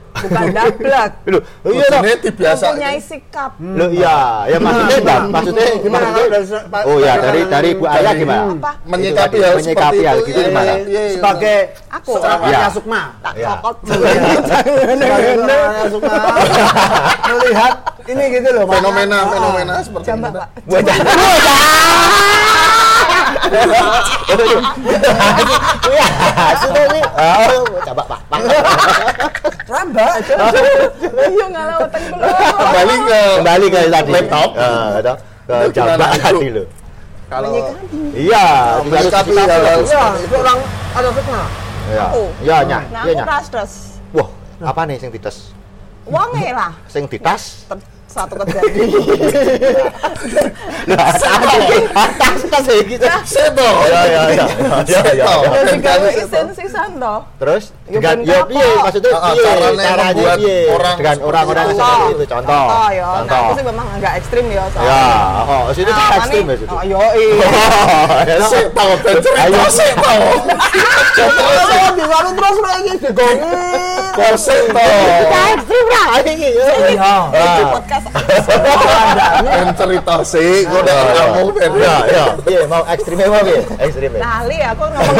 Bukan 0.09 0.51
dablek. 0.51 1.11
Loh, 1.27 1.39
oh 1.63 1.71
iya 1.71 1.87
toh. 1.87 2.01
ini 2.01 2.13
dibiasa 2.19 2.65
Mempunyai 2.67 2.99
sikap. 2.99 3.51
Loh 3.55 3.87
iya, 3.87 4.17
ya 4.45 4.57
maksudnya 4.59 4.97
ndab, 4.99 5.21
maksudnya 5.31 5.65
Gimana 5.79 6.05
maksudnya 6.11 6.61
Pak- 6.67 6.83
Oh 6.83 6.97
iya 6.99 7.13
Pak- 7.13 7.23
dari 7.23 7.41
dari 7.47 7.69
Bu 7.71 7.85
Ayah 7.87 8.13
gimana? 8.13 8.43
Apa? 8.51 8.71
menyikapi 8.83 9.37
hal 9.39 9.53
menyikapi 9.55 9.95
seperti 9.95 10.03
hal 10.03 10.17
itu 10.17 10.27
gitu 10.27 10.39
iya, 10.39 10.47
gimana? 10.49 10.71
iya, 10.75 10.81
iya. 10.83 11.01
sebagai 11.15 11.57
Aku. 11.87 12.11
seorangnya 12.11 12.49
Iya. 12.51 12.67
Sukma 12.69 13.01
Tak 13.21 13.33
Ya. 13.33 13.47
cokot. 13.55 13.75
sebagai 14.99 15.33
Sukma 15.87 16.13
melihat 17.29 17.73
ini 18.09 18.23
gitu 18.33 18.49
loh 18.49 18.65
fenomena 18.65 19.17
fenomena 19.29 19.73
seperti 19.79 20.07
Jambak, 20.09 20.29
itu 20.29 20.39
Pak. 20.41 20.49
Buat 20.67 20.83
Iya, 20.89 21.55
sudah 26.59 26.85
nih. 26.89 27.03
Oh, 27.09 27.65
coba 27.81 28.03
Pak. 28.05 28.19
Pak. 28.27 28.39
Rambak 29.65 30.11
Iya 31.29 31.45
ngalah 31.47 31.75
otak 31.79 32.01
dulu. 32.03 32.25
kembali 32.57 32.95
ke 32.99 33.19
Kembali 33.37 33.65
ke 33.67 33.79
tadi. 33.85 34.11
laptop 34.11 34.49
Eh, 34.51 34.89
ke 35.45 35.53
itu? 35.69 35.79
tadi 36.19 36.47
loh. 36.49 36.67
kalau 37.29 37.49
Iya, 38.11 38.45
menyikapi 38.81 39.31
kita- 39.31 39.45
hal-hal 39.45 39.81
ya 39.85 40.03
itu 40.17 40.35
orang 40.35 40.59
ada 40.89 41.09
Sukma 41.13 41.41
Iya. 41.89 42.05
Iya, 42.41 42.57
nya. 42.65 42.79
Nah, 42.87 43.01
Iya, 43.01 43.13
aku 43.13 43.17
nya. 43.17 43.25
ras-ras. 43.25 43.73
Wah, 44.11 44.29
apa 44.61 44.81
nih 44.85 44.97
sing 44.97 45.09
dites? 45.09 45.53
Wonge 46.05 46.49
lah. 46.53 46.73
Sing 46.85 47.05
ditas? 47.05 47.65
Satu 48.09 48.33
kejadian. 48.41 48.89
Lah, 50.89 51.13
tas 52.17 52.41
tas 52.49 52.65
iki. 52.73 52.97
seto 53.23 53.69
Ya 53.85 54.01
ya 54.03 54.21
ya. 54.33 54.45
Ya 54.83 55.01
ya. 55.13 55.25
Ya. 55.29 55.77
Kan 55.77 56.49
sisan. 56.51 56.89
Terus 57.37 57.63
Ya, 57.89 57.97
dengan 57.97 58.17
ya 58.21 58.39
piye 58.45 58.69
maksudnya 58.81 59.13
Ah, 59.13 59.21
ah, 59.21 59.33
piye 59.33 59.45
caranya 59.45 60.33
piye 60.37 60.57
orang 60.69 60.95
dengan 60.97 61.17
orang-orang 61.25 61.65
itu. 61.69 61.77
seperti 61.77 62.05
itu 62.11 62.25
contoh. 62.29 62.65
Contoh 62.69 62.89
ya. 62.93 63.07
Nah, 63.25 63.37
aku 63.39 63.51
sih 63.53 63.65
memang 63.65 63.87
agak 63.97 64.13
ekstrim 64.21 64.45
ya 64.49 64.63
soalnya. 64.69 64.93
Ya, 64.93 65.05
oh, 65.41 65.61
situ 65.73 65.89
Nah, 65.89 66.09
ekstrim 66.17 66.43
mani- 66.43 66.53
ya 66.53 66.57
situ. 66.61 66.73
Oh, 66.73 66.83
yo 66.83 66.99
iya. 67.17 67.47
Oh, 67.49 68.93
cerita 69.01 69.41
Ayo. 69.41 69.61
seto 69.69 70.13
kalau 71.19 71.89
di 71.91 72.03
warung 72.05 72.35
terus 72.37 72.57
lagi 72.61 72.91
digongi 72.93 73.09
to. 73.09 73.29
ekstrim 74.21 74.63
iki. 76.29 76.49
Iya. 76.93 77.13
Di 77.33 77.63
podcast 77.73 77.98
Ben 79.41 79.69
cerita 79.73 80.15
sih, 80.23 80.63
kok 80.63 80.81
nek 80.81 80.97
kamu 81.11 81.41
Ben. 81.51 81.71
Ya, 81.77 81.95
ya. 82.05 82.25
Piye 82.39 82.61
mau 82.65 82.83
ekstrimnya 82.85 83.27
mau 83.27 83.41
piye? 83.41 83.61
Ekstrimnya. 83.77 84.19
lali 84.19 84.57
aku 84.61 84.83
ngomong 84.85 85.15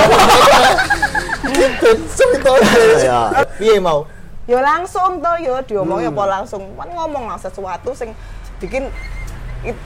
cerita 2.09 2.51
sih. 2.62 3.05
Ya. 3.05 3.21
Piye 3.55 3.77
mau? 3.79 4.05
yo 4.45 4.57
langsung 4.57 5.21
to 5.21 5.31
yo 5.39 5.62
diomongnya 5.62 6.09
apa 6.09 6.41
langsung 6.41 6.74
kan 6.74 6.89
ngomong 6.89 7.29
lah 7.29 7.38
sesuatu 7.38 7.93
sing 7.93 8.17
bikin 8.57 8.89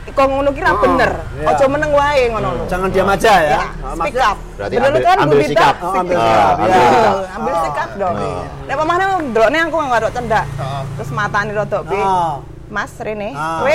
kok 0.07 0.23
ngono 0.23 0.55
kira 0.55 0.71
bener 0.79 1.19
iya. 1.35 1.51
ojo 1.51 1.65
meneng 1.67 1.91
wae 1.91 2.31
ngono 2.31 2.47
lho 2.53 2.63
Jangan 2.71 2.87
diam 2.87 3.11
aja 3.11 3.33
ya. 3.43 3.59
Ya, 3.59 3.63
Nah, 3.75 3.91
speak 3.99 4.15
up. 4.15 4.37
Berarti 4.55 4.75
Bener 4.79 4.87
ambil- 4.87 5.03
kan, 5.03 5.17
ambil 5.19 5.37
sikap. 5.43 5.75
Oh, 5.83 5.91
ambil 5.91 6.15
sikap, 6.15 6.55
ya. 6.55 6.63
Iya, 6.63 6.85
ambil 7.35 7.51
Oh. 7.51 7.61
sikap 7.67 7.89
dong. 7.99 8.15
Oh. 8.15 8.43
Nek 8.63 8.75
pemane 8.77 9.03
ndrokne 9.27 9.57
aku 9.59 9.75
nggak 9.75 9.99
rodok 9.99 10.13
cendak. 10.15 10.45
Terus 10.95 11.09
matane 11.11 11.51
rodok 11.51 11.81
pi. 11.83 11.99
Mas 12.73 12.89
Rene, 12.97 13.29
Ah. 13.31 13.61
kowe 13.61 13.73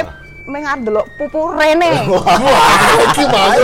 mengar 0.49 0.75
delok 0.81 1.07
pupu 1.15 1.55
Rene. 1.55 2.03
Iki 3.07 3.25
banget. 3.25 3.61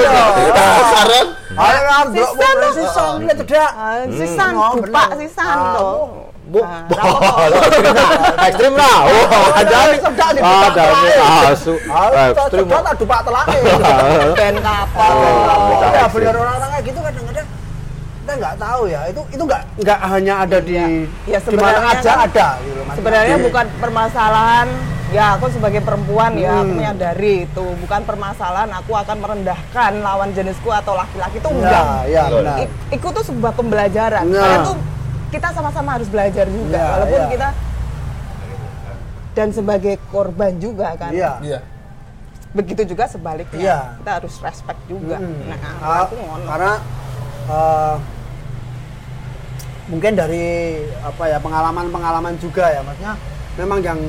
Saran. 0.87 1.27
Ayo 1.55 1.81
kan, 1.83 2.05
Bro, 2.07 2.23
Sisan 2.25 2.55
tuh. 2.57 2.73
sisan 2.73 3.11
lihat 3.21 3.37
tidak. 3.41 3.71
Ah, 3.73 3.95
Sisan, 4.09 4.53
Oh, 4.55 4.73
bupak 4.77 5.09
sisan 5.17 5.57
Ah, 5.57 5.75
to. 5.75 5.91
Bu, 6.45 6.61
Ah, 6.61 6.85
ekstrim 8.47 8.75
lah. 8.75 8.97
Wah, 9.03 9.59
ada 9.59 9.79
nih. 9.89 9.99
Sedak 9.99 10.29
di 10.31 10.41
Ada 10.41 10.85
nih. 10.85 11.51
Asu. 11.51 11.75
Ah, 11.85 12.31
Ekstrim. 12.31 12.67
tak 12.69 12.95
dupak 12.95 13.21
telake. 13.25 13.59
Ben 14.35 14.55
kapal. 14.57 15.11
Oh, 15.11 15.91
ya 15.91 16.05
bener 16.07 16.35
orang-orang 16.37 16.71
kayak 16.71 16.85
gitu 16.85 17.01
kadang-kadang 17.01 17.47
kita 18.25 18.33
nggak 18.35 18.57
tahu 18.57 18.83
ya 18.87 19.01
itu 19.05 19.21
itu 19.31 19.43
nggak 19.43 19.63
nggak 19.79 19.99
hanya 20.03 20.35
ada 20.43 20.59
di 20.59 20.73
Ya, 20.73 20.87
ya 21.29 21.39
di 21.41 21.57
mana 21.57 21.79
aja 21.87 22.11
kan 22.11 22.19
ada 22.25 22.49
gitu. 22.59 22.81
Sebenarnya 22.95 23.37
bukan 23.39 23.67
permasalahan 23.79 24.67
ya 25.15 25.39
aku 25.39 25.47
sebagai 25.49 25.79
perempuan 25.79 26.35
ya 26.35 26.59
aku 26.59 26.67
Hmm. 26.67 26.75
menyadari 26.75 27.47
itu 27.47 27.65
bukan 27.79 28.03
permasalahan 28.03 28.67
aku 28.75 28.93
akan 28.93 29.17
merendahkan 29.17 29.93
lawan 30.01 30.35
jenisku 30.35 30.67
atau 30.69 30.93
laki-laki 30.93 31.39
itu 31.39 31.47
ya 31.47 31.55
enggak. 31.55 31.85
ya 32.11 32.23
benar 32.29 32.57
I- 32.59 32.73
Itu 32.91 33.07
tuh 33.09 33.25
sebuah 33.25 33.53
pembelajaran. 33.53 34.25
Nah. 34.27 34.43
Karena 34.43 34.59
tuh 34.65 34.77
kita 35.31 35.49
sama-sama 35.51 35.91
harus 35.93 36.09
belajar 36.09 36.47
juga 36.47 36.75
Ya, 36.75 36.87
walaupun 36.93 37.21
ya. 37.21 37.27
kita 37.31 37.49
dan 39.33 39.49
sebagai 39.51 39.95
korban 40.09 40.59
juga 40.59 40.95
kan. 40.95 41.11
iya 41.11 41.39
Iya. 41.41 41.59
Begitu 42.53 42.87
juga 42.87 43.07
sebaliknya. 43.07 43.59
Iya. 43.61 43.79
Kita 43.99 44.11
harus 44.15 44.35
respect 44.41 44.79
juga. 44.85 45.19
Hmm. 45.19 45.43
Nah, 45.45 45.59
Ah, 45.79 45.99
aku 46.05 46.15
ngono. 46.17 46.45
karena 46.45 46.73
eh, 47.45 47.95
mungkin 49.85 50.13
dari 50.13 50.47
apa 50.99 51.25
ya 51.25 51.39
pengalaman-pengalaman 51.39 52.35
juga 52.39 52.67
ya 52.69 52.81
maksudnya 52.81 53.15
memang 53.55 53.79
yang 53.81 54.01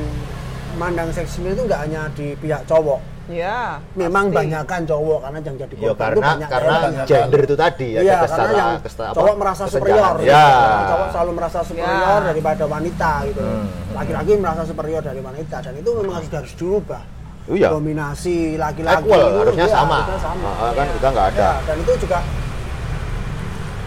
mandang 0.76 1.10
seksisme 1.10 1.50
itu 1.50 1.64
nggak 1.64 1.82
hanya 1.82 2.02
di 2.12 2.36
pihak 2.36 2.64
cowok 2.64 3.00
ya, 3.26 3.82
memang 3.98 4.30
pasti. 4.30 4.38
banyakan 4.38 4.82
cowok 4.86 5.20
karena 5.20 5.40
yang 5.42 5.56
jadi 5.58 5.74
Ya 5.74 5.82
korban 5.82 5.90
itu 5.90 5.98
karena 5.98 6.22
banyak 6.30 6.48
karena 6.48 6.70
ya. 6.70 6.80
banyak 6.80 7.06
gender 7.10 7.40
itu 7.42 7.56
tadi 7.58 7.88
ya 7.90 8.00
Iya, 8.00 8.14
ada 8.14 8.28
karena 8.30 8.54
yang 8.54 8.72
kesta- 8.80 9.06
apa, 9.06 9.16
cowok 9.18 9.36
merasa 9.36 9.64
superior. 9.66 10.14
Ya. 10.22 10.46
Karena 10.46 10.86
Cowok 10.86 11.08
selalu 11.10 11.32
merasa 11.34 11.60
superior 11.60 11.98
Ya. 12.16 12.28
daripada 12.28 12.64
wanita 12.66 13.12
gitu. 13.26 13.42
Hmm. 13.42 13.68
Laki-laki 13.92 14.32
merasa 14.38 14.62
superior 14.64 15.02
dari 15.02 15.20
wanita 15.20 15.58
dan 15.58 15.74
itu 15.74 15.90
memang 15.96 16.14
harus 16.16 16.30
harus 16.30 16.54
dirubah. 16.54 17.02
Iya. 17.46 17.70
Dominasi 17.74 18.36
laki-laki 18.56 19.06
Equal 19.06 19.22
itu, 19.24 19.38
harusnya 19.40 19.66
ya, 19.66 19.74
sama. 19.74 19.98
harusnya 20.00 20.20
sama. 20.22 20.50
Ah, 20.56 20.72
kan 20.72 20.88
kita 20.92 21.08
nggak 21.10 21.28
ada. 21.28 21.42
Ya, 21.42 21.52
dan 21.64 21.76
itu 21.82 21.92
juga 22.00 22.20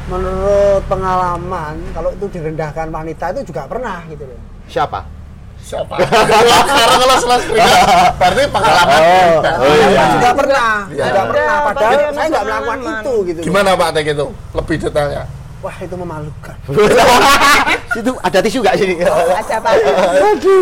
menurut 0.09 0.83
pengalaman 0.89 1.75
kalau 1.93 2.11
itu 2.11 2.27
direndahkan 2.33 2.89
wanita 2.89 3.25
itu 3.31 3.41
juga 3.47 3.69
pernah 3.69 4.01
gitu 4.09 4.25
loh. 4.25 4.41
Siapa? 4.67 5.01
Siapa? 5.69 5.95
Sekarang 6.01 6.99
kalau 7.05 7.17
selas 7.21 7.43
berarti 8.17 8.43
pengalaman. 8.49 9.01
Oh, 9.05 9.37
oh 9.45 9.69
iya. 9.69 9.89
Saya 9.93 10.09
juga 10.17 10.31
pernah, 10.33 10.73
Iya. 10.89 11.05
juga 11.13 11.23
pernah. 11.29 11.57
Padahal 11.69 11.99
saya 12.17 12.27
nggak 12.33 12.45
melakukan 12.49 12.79
itu 12.89 13.15
gitu. 13.29 13.41
Gimana 13.45 13.69
Pak 13.77 13.89
Tek 13.93 14.07
itu? 14.17 14.27
Lebih 14.57 14.77
detailnya. 14.81 15.25
Wah 15.59 15.77
itu 15.83 15.95
memalukan. 15.99 16.57
Situ 17.95 18.13
ada 18.23 18.39
tisu 18.41 18.59
nggak 18.65 18.77
sini? 18.79 18.95
Ada 19.05 19.55
apa? 19.61 19.71
ya 19.77 20.29
itu 20.33 20.55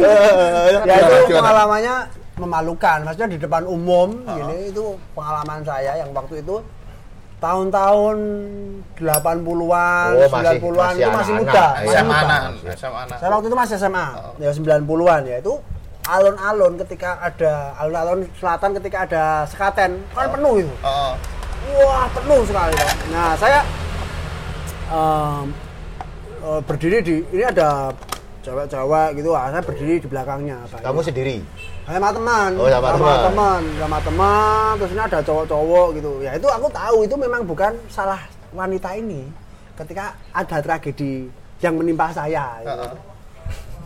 pengalamannya 1.30 1.94
memalukan 2.36 2.98
maksudnya 3.00 3.28
di 3.32 3.38
depan 3.40 3.64
umum 3.64 4.12
gini 4.28 4.68
itu 4.68 4.92
pengalaman 5.16 5.64
saya 5.64 6.04
yang 6.04 6.12
waktu 6.12 6.44
itu 6.44 6.60
tahun-tahun 7.36 8.16
80-an, 8.96 10.10
Oh, 10.10 10.24
masih- 10.26 10.58
90-an 10.58 10.88
masih 10.88 10.98
itu 10.98 11.10
masih 11.10 11.34
anak-anak. 11.34 11.40
muda, 11.44 11.66
Iya. 11.66 11.84
masih 11.84 11.96
SMA 11.96 12.08
muda. 12.08 12.24
anak. 12.24 12.42
SMA 12.74 12.98
anak. 13.02 13.16
Saya 13.18 13.30
waktu 13.30 13.46
itu 13.46 13.56
masih 13.56 13.74
SMA, 13.76 14.06
ya 14.38 14.50
90-an 14.52 15.22
ya 15.22 15.36
itu 15.38 15.52
alun-alun 16.06 16.72
ketika 16.78 17.10
ada 17.20 17.52
alun-alun 17.76 18.18
selatan 18.32 18.70
ketika 18.74 18.98
ada 19.02 19.24
sekaten 19.44 19.90
kan 20.08 20.28
penuh 20.30 20.54
itu. 20.60 20.72
Oh, 20.80 21.12
Wah 21.66 22.06
penuh 22.08 22.40
sekali. 22.42 22.78
Nah 23.10 23.34
saya 23.34 23.58
em, 24.86 25.44
eh, 26.40 26.60
berdiri 26.62 26.98
di 27.00 27.14
ini 27.28 27.42
ada 27.42 27.90
cewek-cewek 28.40 29.18
gitu, 29.18 29.34
ah, 29.34 29.50
saya 29.50 29.58
berdiri 29.60 29.98
di 29.98 30.06
belakangnya. 30.06 30.62
Pak. 30.70 30.78
Kamu 30.80 31.02
sendiri. 31.02 31.42
Saya 31.86 31.96
sama 31.96 32.10
teman, 32.10 32.50
Oh, 32.58 32.66
sama 32.66 32.90
teman. 32.90 33.18
teman, 33.22 33.62
sama 33.78 33.98
teman. 34.02 34.70
Terus 34.76 34.90
ini 34.90 35.02
ada 35.04 35.18
cowok-cowok 35.22 35.86
gitu. 35.94 36.12
Ya 36.18 36.34
itu 36.34 36.48
aku 36.48 36.66
tahu 36.68 36.98
itu 37.02 37.14
memang 37.14 37.42
bukan 37.42 37.78
salah 37.86 38.18
wanita 38.50 38.90
ini. 38.92 39.30
Ketika 39.72 40.04
ada 40.32 40.58
tragedi 40.58 41.30
yang 41.58 41.78
menimpa 41.78 42.10
saya. 42.10 42.58
Gitu. 42.58 42.74
Heeh. 42.74 42.94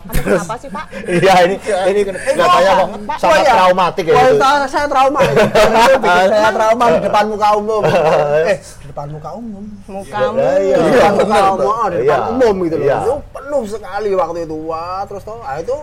Kamu 0.01 0.17
kenapa 0.17 0.55
sih, 0.57 0.65
Pak? 0.67 0.85
Iya 1.13 1.35
ini 1.45 1.55
ini 1.61 1.99
nggak 2.01 2.49
tanya 2.49 2.71
kok 2.73 2.89
sangat 3.21 3.21
oh 3.21 3.37
iya. 3.37 3.53
traumatik 3.53 4.03
ya 4.03 4.13
Wah, 4.17 4.25
itu. 4.25 4.37
saya, 4.41 4.65
saya 4.65 4.85
trauma 4.89 5.19
itu. 5.29 5.43
Bikin 6.01 6.29
saya 6.33 6.49
trauma 6.49 6.85
di 6.89 6.99
depan 7.05 7.25
muka 7.29 7.47
umum. 7.53 7.81
eh, 7.85 8.57
di 8.57 8.85
depan 8.89 9.07
muka 9.13 9.29
umum. 9.37 9.63
Mukamu. 9.85 10.37
Iya. 10.41 10.75
Di 10.75 10.89
depan 10.89 11.13
muka 11.13 11.37
umum, 11.53 11.69
oh, 11.69 11.85
di 11.85 11.97
depan 12.01 12.17
Iya. 12.17 12.29
umum 12.33 12.55
gitu 12.65 12.75
loh. 12.75 12.85
Iya. 12.89 12.97
Itu 12.97 13.13
penuh 13.29 13.63
sekali 13.69 14.09
waktu 14.17 14.39
itu. 14.41 14.57
Wah, 14.65 15.01
terus 15.05 15.21
tuh, 15.21 15.37
ah, 15.37 15.61
itu 15.61 15.75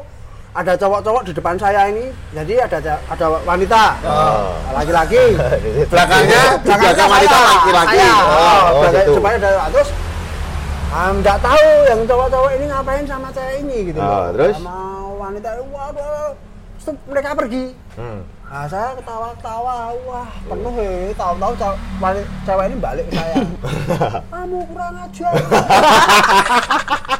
ada 0.51 0.73
cowok-cowok 0.75 1.23
di 1.25 1.33
depan 1.33 1.55
saya 1.55 1.87
ini. 1.87 2.09
Jadi 2.33 2.55
ada 2.57 2.79
ada 3.05 3.27
wanita, 3.43 3.83
Oh. 4.03 4.53
laki-laki. 4.73 5.37
Belakangnya 5.93 6.43
Belakangnya 6.59 6.93
belakang 6.95 7.11
wanita 7.11 7.37
saya, 7.37 7.49
laki-laki. 7.53 7.97
saya. 7.97 8.13
Oh, 8.17 8.29
Oh, 8.29 8.81
oh, 8.81 9.15
depannya 9.15 9.39
ada 9.39 9.51
terus 9.69 9.89
ah, 10.89 11.11
nggak 11.13 11.39
tahu 11.39 11.67
yang 11.85 12.01
cowok-cowok 12.05 12.51
ini 12.55 12.65
ngapain 12.67 13.05
sama 13.05 13.29
cewek 13.29 13.57
ini 13.61 13.79
gitu 13.87 14.01
loh. 14.01 14.33
terus? 14.33 14.57
sama 14.57 14.77
wanita 15.19 15.49
wah, 15.69 15.89
wah, 15.93 16.33
terus 16.73 16.97
mereka 17.05 17.37
pergi 17.37 17.65
Hmm. 17.93 18.23
Nah, 18.49 18.65
saya 18.65 18.97
ketawa-ketawa, 18.97 19.93
wah 20.09 20.25
penuh 20.49 20.73
ya, 20.73 21.13
tahu-tahu 21.13 21.53
cewek 22.49 22.65
ini 22.65 22.77
balik 22.79 23.05
ke 23.05 23.13
saya. 23.13 23.37
Kamu 24.33 24.59
kurang 24.73 24.95
ajar. 24.97 25.33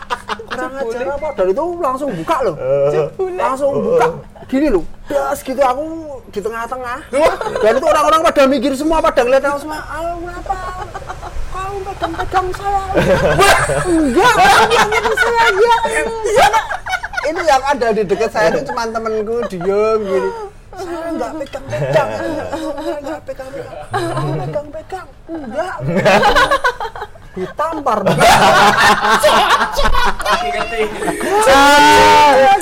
kurang 0.59 0.75
ajar 0.83 1.07
apa? 1.15 1.29
Dan 1.39 1.47
itu 1.55 1.65
langsung 1.79 2.09
buka 2.11 2.37
loh. 2.43 2.57
Langsung 3.39 3.71
buka. 3.79 4.07
Gini 4.49 4.69
loh, 4.73 4.85
das 5.07 5.39
gitu 5.45 5.61
aku 5.61 5.85
di 6.35 6.41
tengah-tengah. 6.41 6.99
Dan 7.63 7.73
itu 7.79 7.87
orang-orang 7.87 8.21
pada 8.25 8.43
mikir 8.49 8.73
semua, 8.75 8.99
pada 8.99 9.21
ngeliat 9.23 9.45
aku 9.45 9.59
semua. 9.63 9.81
Al, 9.87 10.07
kenapa? 10.19 10.57
Kau 11.53 11.75
pegang-pegang 11.85 12.49
saya. 12.57 12.83
Enggak, 13.87 14.35
itu 14.89 15.13
saya. 15.21 15.45
Ya. 16.33 16.49
Itu 17.29 17.43
yang 17.45 17.63
ada 17.63 17.87
di 17.93 18.03
dekat 18.09 18.31
saya 18.33 18.49
itu 18.57 18.73
cuma 18.73 18.89
temenku 18.89 19.37
diem 19.53 20.01
gini 20.01 20.31
saya 20.79 21.11
nggak 21.11 21.33
pegang-pegang 21.43 22.09
saya 22.15 22.99
nggak 23.03 23.21
pegang-pegang 23.27 23.77
pegang-pegang 24.39 25.09
enggak 25.27 25.77
ditampar. 27.39 27.99
Saya 31.47 32.55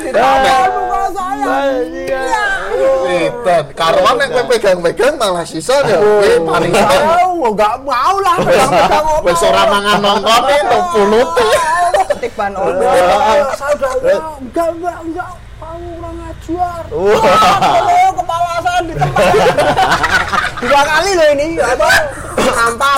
Ritan, 3.07 3.65
karuan 3.73 4.19
nek 4.19 4.29
kowe 4.35 4.43
pegang-pegang 4.51 5.15
malah 5.17 5.47
sisa 5.47 5.81
ya. 5.87 5.97
Kowe 5.97 6.29
paling 6.45 6.71
mau 6.75 7.49
nggak 7.55 7.75
mau 7.81 8.15
lah 8.21 8.35
pegang-pegang 8.43 9.05
wis 9.25 9.41
ora 9.41 9.63
mangan 9.71 9.97
nongkon 10.03 10.43
itu 10.51 10.77
pulute. 10.93 11.47
Ketik 12.13 12.31
ban 12.37 12.53
ono. 12.53 12.77
Udah, 12.77 13.55
saya 13.57 13.73
udah, 13.75 13.91
enggak 14.43 14.69
enggak 14.77 14.97
enggak 15.01 15.29
kamu 16.47 17.13
kurang 17.13 17.43
ajar 17.43 17.83
Wah. 17.83 18.07
Oh, 18.07 18.11
kepala 18.15 18.51
saya 18.63 18.79
ditempel 18.83 19.25
dua 20.63 20.81
kali 20.81 21.11
loh 21.13 21.27
ini 21.35 21.47
apa? 21.59 21.89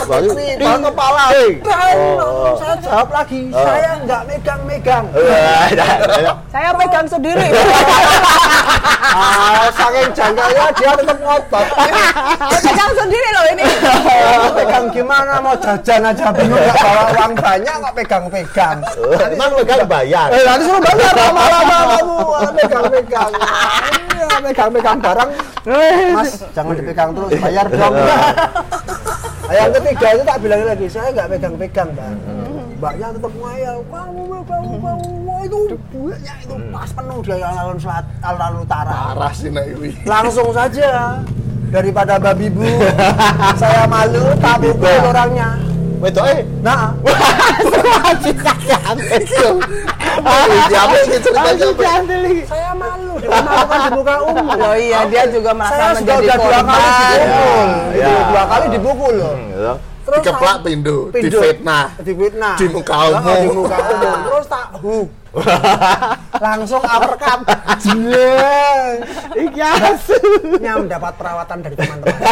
Baru- 0.05 0.31
tapi 0.31 0.55
baru 0.57 0.79
kepala. 0.85 1.23
Oh. 1.29 2.55
saya 2.55 2.75
jawab 2.79 3.09
lagi 3.09 3.41
saya 3.51 3.91
nggak 4.05 4.21
megang-megang. 4.25 5.05
Saya 6.49 6.69
pegang 6.77 7.07
sendiri. 7.09 7.47
ah 9.09 9.58
saking 9.99 10.15
janggalnya 10.15 10.65
dia 10.79 10.91
tetap 10.95 11.17
ngotot 11.19 11.67
pegang 12.65 12.91
sendiri 12.95 13.29
loh 13.35 13.45
ini. 13.51 13.63
pegang 14.57 14.85
gimana 14.95 15.33
mau 15.43 15.55
jajan 15.59 16.07
aja 16.07 16.25
bingung 16.31 16.55
nggak 16.59 16.77
bawa 16.79 17.03
uang 17.15 17.33
banyak 17.35 17.75
kok 17.75 17.93
pegang-pegang. 17.95 18.77
Nanti 18.79 19.35
Emang 19.35 19.51
pegang 19.59 19.83
bayar. 19.87 20.27
Eh, 20.31 20.43
nanti 20.47 20.63
suruh 20.63 20.81
bayar 20.81 21.13
lama-lama 21.15 21.75
kamu 21.99 22.15
ah, 22.31 22.51
pegang-pegang. 22.55 23.31
Iya, 24.15 24.27
pegang-pegang 24.51 24.97
barang. 25.03 25.29
Mas, 26.15 26.31
jangan 26.55 26.73
dipegang 26.75 27.09
terus, 27.11 27.31
bayar 27.39 27.65
dong. 27.67 27.93
Yang 29.49 29.71
ketiga 29.81 30.07
itu 30.13 30.23
tak 30.29 30.37
bilang 30.45 30.61
lagi, 30.61 30.85
saya 30.87 31.09
nggak 31.09 31.27
pegang-pegang, 31.35 31.89
Mbak. 31.97 32.11
Mbaknya 32.79 33.07
tetap 33.11 33.33
ngayal, 33.33 33.77
kamu, 33.91 34.21
kamu, 34.47 34.73
kamu, 34.79 35.08
itu 35.41 35.57
duitnya 35.89 36.33
itu 36.39 36.55
pas 36.69 36.89
penuh 36.89 37.17
di 37.19 37.31
alun-alun 37.31 37.77
selat, 37.77 38.05
alun-alun 38.19 38.61
utara 38.63 38.91
Parah 39.13 39.31
sih 39.31 39.49
nek 39.49 39.65
iki. 39.69 39.89
langsung 40.03 40.49
saja 40.51 41.19
daripada 41.69 42.17
babi 42.17 42.49
bu 42.49 42.65
saya 43.61 43.85
malu 43.85 44.23
tak 44.37 44.55
pukul 44.59 44.99
orangnya 45.05 45.49
Wedok 45.99 46.25
eh. 46.31 46.41
nah 46.63 46.95
Apa 47.99 48.15
ceritanya? 48.23 48.77
apa? 48.79 49.03
saya 52.47 52.71
malu 52.71 53.19
di 53.19 53.27
muka 53.91 54.15
umum 54.23 54.47
Oh 54.63 54.75
iya, 54.75 55.03
dia 55.05 55.23
juga 55.27 55.51
merasa 55.51 55.75
saya 55.75 55.91
sudah 55.99 56.15
menjadi 56.17 56.25
udah 56.25 56.37
dua 56.39 56.59
kali 56.63 56.79
korban. 56.79 57.19
dipukul 57.19 57.67
Ya. 57.91 58.07
Itu, 58.07 58.21
dua 58.25 58.43
kali 58.45 58.65
dipukul 58.71 59.13
loh 59.13 59.33
Hmm, 59.35 59.47
gitu. 59.49 59.73
Terus 60.09 60.17
Dikeplak 60.19 60.57
pindo, 60.61 60.97
Pindo. 61.09 61.25
difitnah. 61.29 61.85
difitnah 61.99 62.55
Di 62.55 62.65
muka 62.67 62.95
umum. 63.07 63.37
di 63.37 63.49
muka 63.51 63.77
umum. 63.79 64.17
Terus 64.25 64.45
tak 64.47 64.67
hu. 64.79 64.97
Langsung 66.41 66.81
uppercut 66.81 67.39
jelek 67.79 68.95
Iki 69.35 69.61
asu. 69.61 70.17
nya 70.57 70.73
mendapat 70.75 71.13
perawatan 71.15 71.57
dari 71.61 71.75
teman-teman. 71.75 72.17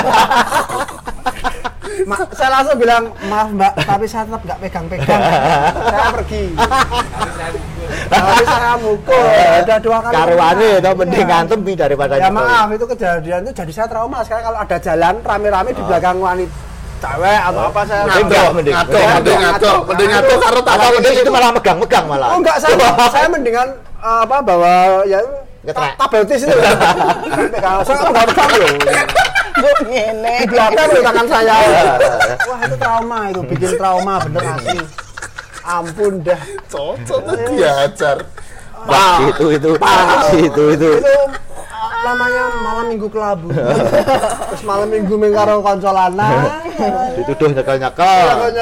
Ma- 2.00 2.30
saya 2.30 2.50
langsung 2.52 2.78
bilang 2.78 3.10
maaf 3.26 3.50
mbak 3.50 3.74
tapi 3.80 4.06
saya 4.06 4.24
tetap 4.24 4.42
nggak 4.44 4.60
pegang-pegang. 4.60 5.22
Saya 5.84 6.10
pergi. 6.14 6.44
Tapi 8.08 8.44
saya 8.44 8.74
mukul. 8.78 9.18
Ada 9.58 9.76
dua 9.78 9.98
kali 10.00 10.14
Karwane 10.14 10.70
itu 10.78 10.92
mending 10.94 11.18
Iya. 11.20 11.32
ngantem 11.32 11.60
daripada 11.76 12.14
ya 12.16 12.30
maaf 12.30 12.68
itu 12.70 12.86
kejadian 12.88 13.40
itu 13.44 13.54
jadi 13.56 13.72
saya 13.74 13.88
trauma. 13.88 14.22
Sekarang 14.22 14.46
kalau 14.46 14.60
ada 14.60 14.78
jalan 14.78 15.16
rame-rame 15.22 15.70
di 15.72 15.82
belakang 15.82 16.18
wanita 16.18 16.54
cewek 16.98 17.40
atau 17.44 17.62
apa 17.68 17.82
saya 17.84 18.02
dong, 18.24 18.52
mending. 18.54 18.74
Ngaco, 18.74 18.98
mending 18.98 19.38
ngaco, 19.38 19.72
mending 19.86 20.10
ngaco 20.10 20.34
karo 20.38 20.60
tak 20.62 20.74
Atau 20.76 20.90
mending 20.94 21.14
itu 21.16 21.32
malah 21.32 21.50
megang-megang 21.52 22.06
malah. 22.06 22.28
oh 22.34 22.38
enggak 22.38 22.58
saya 22.58 22.74
saya 23.08 23.28
mendingan 23.28 23.68
eh, 23.98 24.20
apa 24.24 24.36
bawa 24.42 24.74
ya 25.04 25.22
Ngetrek. 25.62 25.94
tabeltis 26.00 26.42
itu 26.42 26.56
Pegang- 27.54 27.84
saya 27.84 27.96
nggak 28.08 28.26
pegang 28.30 28.52
loh 28.54 28.70
ngene. 29.84 30.34
di 30.38 30.46
belakang 30.48 30.88
loh 30.88 31.02
tangan 31.04 31.28
saya 31.28 31.56
wah 32.46 32.60
itu 32.62 32.76
trauma 32.78 33.20
itu 33.28 33.42
bikin 33.44 33.72
trauma 33.76 34.14
bener 34.22 34.44
asli 34.48 34.80
ampun 35.62 36.14
dah 36.24 36.42
Cocok 36.68 37.20
tuh 37.20 37.36
diajar. 37.52 38.18
Wah, 38.88 39.20
itu 39.26 39.46
itu. 39.52 39.72
Itu 40.38 40.64
itu. 40.72 40.90
itu 40.96 41.12
namanya 42.08 42.44
malam 42.64 42.86
minggu 42.88 43.08
kelabu 43.12 43.52
terus 43.52 44.64
malam 44.64 44.88
minggu 44.88 45.14
mengkaro 45.20 45.60
konco 45.60 45.92
lanang 45.92 46.68
Dituduh 47.18 47.50
nyekel-nyekel. 47.58 48.54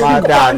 Padan. 0.00 0.52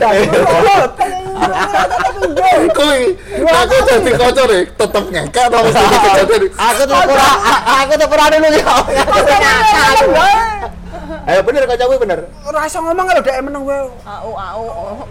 Kuwi, 2.71 3.01
aku 3.43 3.75
jadi 3.91 4.11
kocor 4.15 4.47
deh, 4.47 4.63
tetep 4.71 5.05
ngekek 5.11 5.45
atau 5.51 5.61
mesti 5.67 5.83
kejadian. 5.83 6.43
Aku 6.55 6.83
tuh 6.87 6.97
pura 7.03 7.31
aku 7.67 7.93
tuh 7.99 8.09
pura 8.09 8.25
dulu 8.31 8.49
ya. 8.55 8.75
Ayo 11.27 11.43
bener 11.43 11.67
kok 11.67 11.75
kuwi 11.91 11.99
bener. 11.99 12.19
rasa 12.55 12.79
ngomong 12.79 13.03
kalau 13.03 13.23
dia 13.27 13.43
menang 13.43 13.67
gue 13.67 13.79
Au 14.07 14.31
au. 14.39 14.63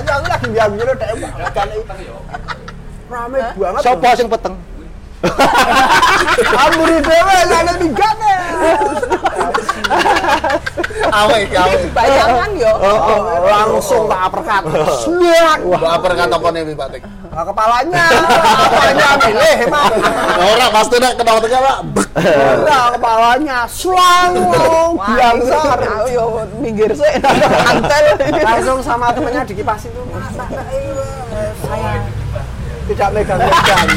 aku 0.00 0.26
lagi 0.32 0.48
biang 0.48 0.72
dulu 0.80 0.92
dia 0.96 1.12
kan 1.52 1.68
rame 3.06 3.38
banget 3.56 3.80
Sopo 3.82 4.08
sing 4.16 4.28
peteng? 4.28 4.54
amburi 6.62 6.98
dewe 7.02 7.36
ada 7.50 7.74
tiga 7.80 8.08
nih 8.20 8.36
Awe 11.06 11.36
iki 11.46 11.56
awe. 11.56 11.76
Bayangan 11.94 12.50
yo. 12.58 12.72
Oh, 12.74 13.22
langsung 13.46 14.10
tak 14.10 14.34
Sluak. 15.06 15.58
Mbak 15.62 15.92
apa 16.02 16.06
kata 16.18 16.36
apa 16.36 16.48
nih 16.52 16.74
Pak 16.74 16.88
Tik? 16.92 17.02
Nah, 17.36 17.44
kepalanya 17.44 18.04
kepalanya 18.16 19.08
milih 19.28 19.56
emang 19.68 19.92
Ora 20.40 20.66
pasti 20.72 20.96
nek 20.96 21.20
kena 21.20 21.36
tengah 21.36 21.60
Pak. 21.60 21.78
Nah, 22.64 22.84
kepalanya 22.96 23.58
besar 25.36 25.76
aku 25.84 26.08
yo 26.16 26.24
minggir 26.64 26.96
sih 26.96 27.12
antel. 27.68 28.04
langsung 28.40 28.80
sama 28.80 29.12
temennya 29.12 29.44
dikipasin 29.44 29.92
tuh 29.92 30.08
"Mas, 30.08 30.32
nak, 30.32 30.48
nak, 30.48 30.64
eh, 30.72 31.52
saya 31.60 32.00
tidak 32.86 33.08
megang-megang 33.12 33.88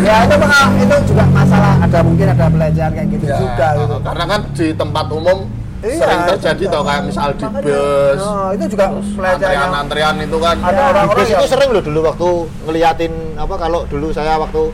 ya 0.00 0.16
itu 0.22 0.34
maka 0.36 0.58
itu 0.74 0.96
juga 1.06 1.24
masalah 1.30 1.72
ada 1.78 1.98
mungkin 2.00 2.26
ada 2.28 2.46
pelecehan 2.46 2.90
kayak 2.92 3.08
gitu 3.10 3.24
Ya, 3.24 3.36
juga 3.38 3.66
gitu 3.76 3.96
karena 4.02 4.24
kan 4.26 4.40
di 4.52 4.66
tempat 4.72 5.06
umum 5.10 5.38
Iya, 5.78 6.00
sering 6.00 6.20
terjadi 6.26 6.64
tau 6.72 6.80
kayak 6.82 7.02
misal 7.04 7.28
di 7.30 7.44
Makanya, 7.44 7.60
bus, 7.68 8.16
oh, 8.18 8.48
itu 8.50 8.64
juga 8.72 8.84
pelecehan 8.88 9.36
antrian-antrian 9.68 10.14
itu 10.18 10.38
kan. 10.40 10.56
ada 10.58 10.80
orang-orang 10.88 11.12
Bus 11.14 11.28
yang 11.28 11.36
itu 11.36 11.46
sering 11.46 11.68
loh 11.68 11.82
dulu 11.84 12.00
waktu 12.02 12.28
ngeliatin 12.64 13.12
apa 13.36 13.54
kalau 13.54 13.80
dulu 13.84 14.08
saya 14.08 14.40
waktu 14.40 14.72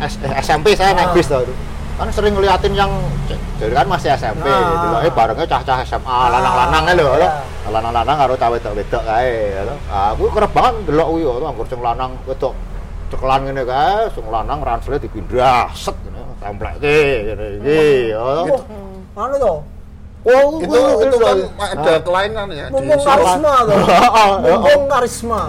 S- 0.00 0.16
eh, 0.18 0.32
SMP 0.40 0.72
saya 0.72 0.96
naik 0.96 1.12
Ah. 1.12 1.12
bis 1.12 1.28
tau 1.28 1.44
itu. 1.44 1.52
Kan 1.98 2.08
sering 2.14 2.32
ngeliatin 2.38 2.72
yang 2.78 2.90
jadi 3.58 3.74
kan 3.74 3.86
masih 3.90 4.14
SMP 4.14 4.46
Ah. 4.46 4.70
gitu 4.70 4.86
loh. 4.86 5.00
Eh 5.02 5.10
barengnya 5.10 5.46
cah-cah 5.50 5.82
SMA 5.82 6.18
lanang-lanang 6.30 6.82
lho 6.94 7.04
iya. 7.18 7.26
lho. 7.26 7.28
Lanang-lanang 7.74 8.16
karo 8.16 8.34
cah 8.38 8.48
wedok-wedok 8.54 9.02
kae. 9.02 9.58
Ah, 9.90 10.14
aku 10.14 10.30
kerep 10.30 10.52
banget 10.54 10.74
delok 10.86 11.06
kuwi 11.10 11.22
lho 11.26 11.42
anggur 11.42 11.66
sing 11.66 11.82
lanang 11.82 12.14
wedok 12.22 12.54
cekelan 13.10 13.40
ngene 13.50 13.62
kae, 13.66 14.06
sing 14.14 14.24
lanang 14.30 14.60
ransele 14.62 15.00
dipindah 15.02 15.72
set 15.74 15.96
ngene 16.06 16.22
templekke 16.38 16.98
ngene 17.26 17.46
iki 17.58 18.14
ya. 18.14 18.20
mana 19.16 19.34
tuh 19.42 19.58
Oh, 20.28 20.60
Itu 20.60 20.80
itu 21.08 21.16
kan 21.16 21.36
ada 21.56 21.92
kelainan 22.04 22.46
ya 22.52 22.66
di 22.68 22.84
mumpung 22.84 23.00
karisma 23.00 23.52
tuh 23.64 23.78
mumpung 24.44 24.82
karisma 24.84 25.40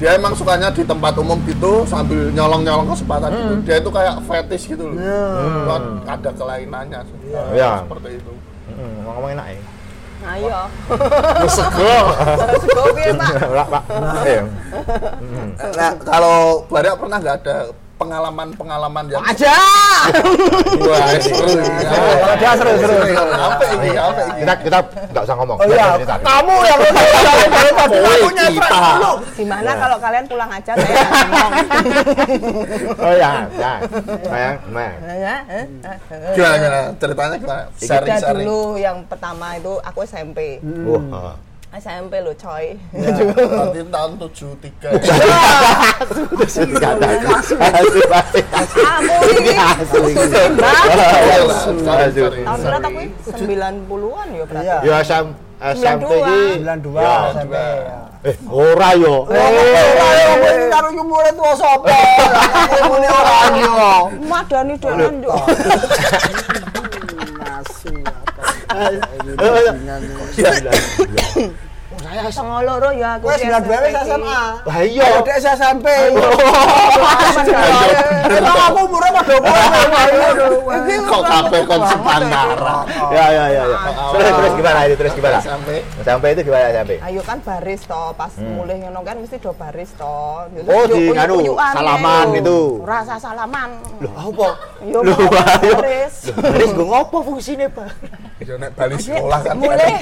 Dia 0.00 0.10
emang 0.16 0.32
sukanya 0.32 0.72
di 0.72 0.82
tempat 0.88 1.14
umum 1.20 1.36
gitu 1.44 1.84
sambil 1.84 2.32
nyolong-nyolong 2.32 2.88
kesempatan 2.90 3.28
gitu. 3.28 3.54
Dia 3.68 3.76
itu 3.78 3.90
kayak 3.92 4.14
fetish 4.24 4.64
gitu 4.72 4.84
loh. 4.88 4.96
Hmm. 4.96 5.68
Kan 5.68 5.82
ada 6.08 6.30
kelainannya 6.32 7.00
sih. 7.06 7.18
Iya. 7.54 7.84
Seperti 7.84 8.08
itu. 8.18 8.32
Heeh, 8.72 8.92
ngomong 9.04 9.30
enak 9.36 9.46
ya. 9.52 9.60
Ayo. 10.32 10.60
Sego. 11.50 11.94
Sego 12.62 12.82
piye, 12.94 13.10
Pak? 13.10 13.30
Lah, 13.50 13.66
Pak. 13.66 13.82
Iya. 14.22 14.42
Nah, 15.58 15.92
kalau 15.98 16.62
Baria 16.70 16.94
pernah 16.94 17.18
nggak 17.18 17.36
ada 17.42 17.56
pengalaman-pengalaman 18.02 19.04
yang 19.08 19.22
Aja. 19.22 19.54
wah 20.82 21.14
seru 21.22 21.46
ini. 21.54 21.70
Kalau 21.86 22.34
dia 22.36 22.52
seru-seru. 22.58 22.96
Apa 23.14 23.64
ini? 23.70 23.90
Apa 23.94 24.20
ini? 24.26 24.38
Kita 24.42 24.54
kita 24.58 24.78
enggak 24.82 25.22
usah 25.22 25.36
ngomong. 25.38 25.56
oh 25.62 25.66
iya 25.66 25.86
kamu 26.18 26.54
yang 26.66 26.78
dari 26.82 27.70
tadi 27.78 27.98
kita. 28.50 28.78
dulu 28.82 29.12
Gimana 29.32 29.70
kalau 29.78 29.96
kalian 30.02 30.24
pulang 30.26 30.50
aja 30.50 30.72
saya 30.74 31.02
ngomong. 31.06 31.50
Oh 32.98 33.14
ya, 33.14 33.30
ya. 33.54 33.72
Sayang, 34.26 34.56
nah. 34.70 34.92
Gimana? 36.34 36.80
Ceritanya 36.98 37.36
gimana? 37.38 37.62
Udah 37.62 37.86
Sharing-sharing. 37.86 38.46
dulu 38.46 38.60
yang 38.76 38.96
pertama 39.06 39.46
itu 39.54 39.72
aku 39.80 39.98
SMP. 40.02 40.58
Wah. 40.86 41.38
SMP 41.72 42.20
lo 42.20 42.36
coy. 42.36 42.76
Nanti 42.92 43.80
tahun 43.88 44.10
73 44.20 44.92
Enggak 46.68 46.92
ada. 47.00 47.08
Asli 47.40 48.02
pasti. 48.04 48.40
Kamu 48.76 49.16
ini 49.32 49.52
Asli. 49.56 50.12
Sharing-sharing. 51.80 52.44
tahun 52.44 52.60
berapa? 52.60 52.88
90-an 53.24 54.26
ya 54.36 54.44
berarti. 54.44 54.68
Iya. 54.68 54.76
Ya 54.84 54.96
SM, 55.00 55.26
SMP 55.80 56.12
iki 56.12 56.60
92 56.60 57.00
Ya. 57.00 57.16
SMP 57.32 57.54
ya. 57.56 58.04
eh 58.22 58.36
ora 58.46 58.90
yo. 58.94 59.26
Eh, 59.32 60.68
karo 60.68 60.92
iki 60.92 61.02
murid 61.02 61.34
tuwa 61.34 61.52
sapa? 61.56 61.88
Aku 61.88 62.84
muni 62.92 63.08
ora 63.08 63.36
yo. 63.56 63.72
Madani 64.28 64.74
dolan 64.76 65.24
yo. 65.24 65.34
Ay, 68.74 69.00
Nasu. 72.00 72.30
Saya 72.32 72.60
loro 72.64 72.90
ya 72.92 73.20
aku. 73.20 73.26
Wes 73.28 73.40
di 73.40 73.48
92 73.48 73.84
wis. 73.84 73.94
SMA. 74.06 74.40
Lah 74.64 74.78
iya. 74.82 75.04
Kalau 75.04 75.22
dia 75.22 75.36
SMP. 75.52 75.86
Emang 78.32 78.58
aku 78.70 78.78
umurnya 78.88 79.10
padha 79.12 79.36
kowe. 79.36 80.74
Iki 80.82 80.94
Kok 81.02 81.22
kabeh 81.22 81.60
kon 81.68 81.82
sepantaran. 81.84 82.84
Ya 83.12 83.26
ya 83.28 83.44
ya 83.50 83.62
ya. 83.68 83.76
Terus 84.12 84.30
terus 84.32 84.52
gimana 84.56 84.78
itu 84.86 84.94
terus 84.96 85.12
gimana? 85.12 85.38
Sampai 85.42 85.78
Sampai 86.02 86.28
itu 86.32 86.40
gimana 86.42 86.72
sampai? 86.72 86.96
Ayo 87.02 87.20
kan 87.22 87.38
baris 87.42 87.80
toh, 87.84 88.10
pas 88.14 88.32
mulai 88.38 88.76
ngono 88.80 89.00
kan 89.02 89.16
mesti 89.18 89.36
do 89.38 89.52
baris 89.52 89.90
Hmm. 90.02 90.66
Oh, 90.66 90.84
di 90.88 91.12
uyukan 91.12 91.72
salaman 91.74 92.32
ae. 92.32 92.36
gitu. 92.40 92.80
Rasa 92.82 93.20
salaman. 93.20 93.76
Loh, 94.00 94.12
apa? 94.14 94.48
Yo 94.82 94.98
baris. 95.04 96.32
Terus 96.32 96.70
gue 96.72 96.86
ngopo 96.86 97.22
fungsinya, 97.22 97.68
Pak? 97.68 97.88
yo 98.42 98.58
nek 98.58 98.74
bali 98.74 98.98
sekolah 98.98 99.40
kan 99.44 99.54
mulai. 99.54 99.94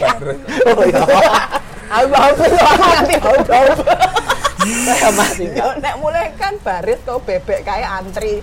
Oh 0.73 0.85
iya. 0.85 1.01
Aku 1.91 2.07
nganti 2.07 3.15
bau 3.19 3.39
bau. 3.43 3.71
Saya 4.61 5.11
masih. 5.11 5.47
Yo 5.57 5.67
nek 5.83 5.95
mulai 5.99 6.31
kan 6.39 6.55
baris 6.63 7.01
kau 7.03 7.19
bebek 7.19 7.67
kayak 7.67 7.91
antri 8.05 8.39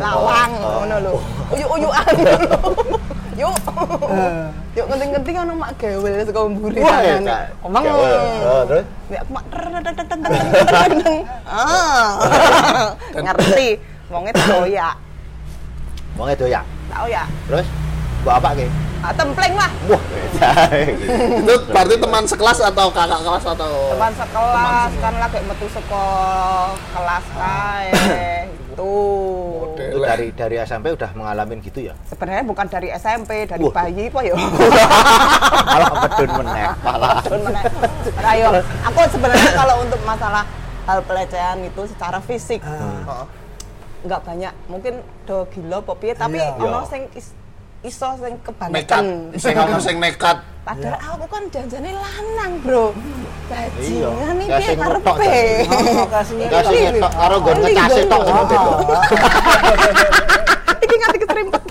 lawang 0.00 0.56
ngono 0.56 0.96
lho. 1.04 1.14
Uyuk-uyukan. 1.52 2.14
Yuk. 3.40 3.52
Yuk 4.72 4.86
ngenting-ngenting 4.88 5.36
ono 5.44 5.52
mak 5.60 5.76
gewel 5.76 6.24
saka 6.24 6.40
mburi 6.48 6.80
tangan. 6.80 7.20
ya, 7.20 7.38
Omong. 7.60 7.84
Oh, 7.84 8.62
terus? 8.64 8.84
Ya 9.12 9.20
aku 9.20 9.30
mak. 9.36 9.44
Ah. 11.44 12.96
Ngerti. 13.12 13.68
Wonge 14.08 14.30
tak 14.32 14.56
oyak. 14.64 14.96
Mau 16.16 16.24
ngedoyak. 16.24 16.64
Tak 16.88 17.00
oyak. 17.04 17.26
Terus? 17.50 17.66
Buat 18.24 18.40
apa 18.40 18.48
ke? 18.56 18.66
Ah, 19.06 19.14
templeng 19.14 19.54
lah. 19.54 19.70
Wah, 19.86 20.02
Itu 21.38 21.54
berarti 21.70 21.94
teman 21.94 22.24
sekelas 22.26 22.58
atau 22.60 22.90
kakak 22.90 23.22
kelas 23.22 23.44
atau 23.46 23.70
Teman 23.94 24.12
sekelas 24.12 24.90
kan 24.98 25.14
lagi 25.16 25.38
metu 25.46 25.66
saka 25.70 26.04
kelas 26.90 27.26
kae. 27.32 27.90
Itu. 28.66 28.94
itu 29.76 29.98
dari 29.98 30.26
dari 30.32 30.56
SMP 30.58 30.90
udah 30.90 31.08
mengalami 31.14 31.62
gitu 31.62 31.80
ya? 31.80 31.94
Sebenarnya 32.04 32.42
bukan 32.42 32.66
dari 32.66 32.90
SMP, 32.90 33.46
dari 33.46 33.62
Wah. 33.62 33.72
bayi 33.72 34.10
po 34.10 34.20
ya. 34.20 34.34
Malah 35.70 35.88
pedun 36.02 36.30
meneh, 36.34 36.64
malah. 36.82 37.20
Ayo, 38.26 38.48
aku 38.82 39.00
sebenarnya 39.08 39.50
kalau 39.54 39.74
untuk 39.80 40.00
masalah 40.02 40.44
hal 40.84 40.98
pelecehan 41.00 41.62
itu 41.62 41.82
secara 41.86 42.18
fisik 42.20 42.60
Heeh. 42.60 43.24
nggak 44.02 44.20
banyak. 44.22 44.52
Mungkin 44.66 44.94
do 45.24 45.46
gila 45.48 45.78
apa 45.78 45.92
piye, 45.94 46.12
tapi 46.12 46.36
Iya. 46.36 46.56
ono 46.58 46.80
Iya. 46.80 46.88
sing 46.88 47.02
is- 47.14 47.36
iso 47.86 48.08
sing 48.18 48.34
kebangetan. 48.42 49.04
sing 49.34 49.54
ono 49.54 49.78
sing 49.78 49.96
nekat 49.96 50.38
Padahal 50.60 50.98
aku 51.14 51.30
kan 51.30 51.46
janjane 51.46 51.94
lanang, 51.94 52.58
Bro. 52.58 52.90
Bajingan 53.46 54.34
Iya. 54.34 54.42
iki 54.42 54.50
Ya, 54.50 54.58
sing 54.60 54.76
karepe. 54.76 55.38
Kasih 56.10 56.34
Ini, 56.34 56.90
ngetok 56.90 57.12
karo 57.22 57.36
gon 57.38 57.54
ini 57.54 57.62
ngecase 57.70 58.00
tok 58.04 58.18
gon- 58.18 58.26
sama 58.26 58.42
beda. 58.50 58.98
Iki 60.82 60.94
nganti 60.96 61.18
keserimpet. 61.22 61.62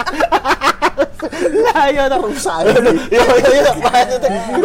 Lah 1.66 1.86
iya 1.92 2.04
to. 2.08 2.18
rusak 2.24 2.58
Yo 3.12 3.20
yo 3.20 3.52
yo 3.52 3.72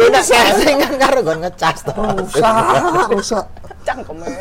maksudnya 0.07 0.75
kan 0.79 0.93
karo 0.97 1.19
gon 1.21 1.39
ngecas 1.43 1.77
to. 1.83 1.91
rusak 1.91 2.55
rusak 3.11 3.45
Cangkeme. 3.81 4.31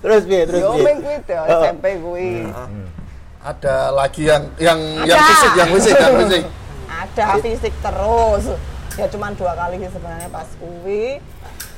Terus 0.00 0.22
piye 0.24 0.42
terus 0.44 0.60
Yo 0.60 0.70
piye? 0.74 0.82
ming 0.82 0.98
kuwi 0.98 1.16
to 1.22 1.34
Heeh. 1.36 1.58
SMP 1.62 1.84
kuwi. 2.02 2.30
Ada 3.46 3.94
lagi 3.94 4.26
yang 4.26 4.42
yang 4.58 4.78
yang 5.06 5.14
Ada. 5.22 5.28
fisik 5.30 5.52
yang 5.54 5.70
fisik 5.70 5.94
yang 5.94 6.14
fisik. 6.18 6.42
Ada 6.90 7.26
fisik 7.38 7.74
terus. 7.78 8.44
Ya 8.98 9.06
cuman 9.06 9.38
dua 9.38 9.52
kali 9.54 9.78
sih 9.78 9.90
sebenarnya 9.92 10.26
pas 10.34 10.48
kuwi 10.58 11.22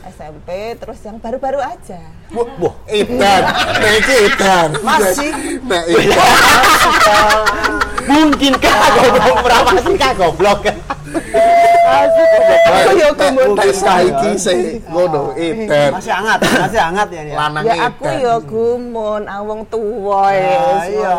SMP 0.08 0.48
terus 0.80 0.96
yang 1.04 1.20
baru-baru 1.20 1.60
aja. 1.60 2.00
Wah 2.32 2.48
wah 2.56 2.74
edan 2.88 3.42
nek 3.84 3.92
iki 4.00 4.14
edan 4.32 4.70
Masih? 4.80 5.32
nek 5.68 5.84
edan 5.92 6.32
Mungkinkah 8.08 8.76
goblok 8.96 9.38
berapa 9.44 9.72
sih 9.84 9.94
kah 10.00 10.12
goblok? 10.16 10.64
Kumpul 13.18 13.54
nek 13.54 13.72
saiki 13.72 14.30
sih 14.36 14.60
ngono 14.84 15.34
edan 15.34 15.90
Masih 15.90 16.12
hangat, 16.12 16.38
masih 16.40 16.80
hangat 16.80 17.08
ya. 17.10 17.22
ya. 17.24 17.34
lanang 17.36 17.64
ya 17.64 17.74
aku 17.88 18.04
yo 18.14 18.34
gumun 18.40 19.22
awong 19.24 19.60
tuwa 19.66 20.30
Ya, 20.30 20.38
ya 20.38 20.74
iya. 20.86 21.14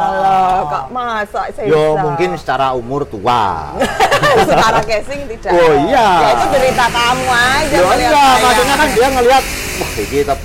kok 0.65 0.85
masak 0.89 1.45
sih 1.53 1.65
Yo 1.65 1.97
mungkin 1.97 2.29
secara 2.35 2.71
umur 2.71 3.03
tua. 3.03 3.73
secara 4.49 4.79
casing 4.81 5.25
tidak 5.27 5.51
Oh, 5.51 5.73
iya. 5.83 6.07
ya 6.19 6.29
itu 6.33 6.45
derita 6.51 6.85
kamu 6.87 7.25
aja 7.27 7.75
Yo 7.75 7.87
iya, 7.95 8.23
maksudnya 8.39 8.75
kan 8.75 8.87
dia 8.89 9.07
ngelihat 9.09 9.43
wah 9.79 9.91
iki 9.97 10.17
tetep 10.21 10.39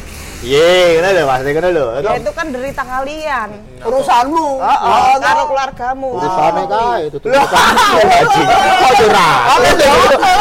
Iya, 0.45 1.01
ngono 1.01 1.09
lho, 1.09 1.23
maksudnya 1.25 1.53
ngono 1.57 1.69
lho. 1.73 1.87
ya 2.05 2.11
itu 2.21 2.31
kan 2.37 2.47
derita 2.53 2.83
kalian 2.85 3.49
Urusanmu. 3.81 4.49
oh, 4.61 4.77
oh, 4.85 5.17
karo 5.17 5.43
keluargamu 5.49 6.09
Urusannya 6.21 6.65
kae 6.69 7.01
itu 7.09 7.17
tuh. 7.17 7.29
Haji. 7.33 8.41
Kok 8.45 8.93
curah. 9.01 9.37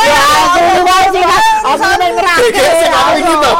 ya 0.03 0.21
aku 0.43 0.59
masih 0.83 1.23
aku 1.63 1.87
ning 2.03 2.13
Iki 2.19 2.63
sing 2.83 2.91
aku 2.91 3.11
iki 3.15 3.33
to 3.39 3.51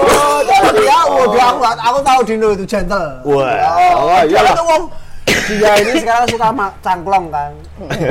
Oh, 0.00 0.38
jadi 0.42 0.82
ya, 0.82 0.98
udah 1.06 1.46
aku, 1.54 1.60
aku 1.62 1.98
tahu 2.02 2.20
Dino 2.26 2.48
itu 2.50 2.64
gentle. 2.66 3.22
Wah, 3.22 3.94
oh 3.94 4.20
itu 4.26 4.62
wong 4.66 4.82
dia 5.30 5.72
ini 5.82 6.02
sekarang 6.02 6.26
suka 6.26 6.48
cangklong 6.82 7.26
kan, 7.30 7.50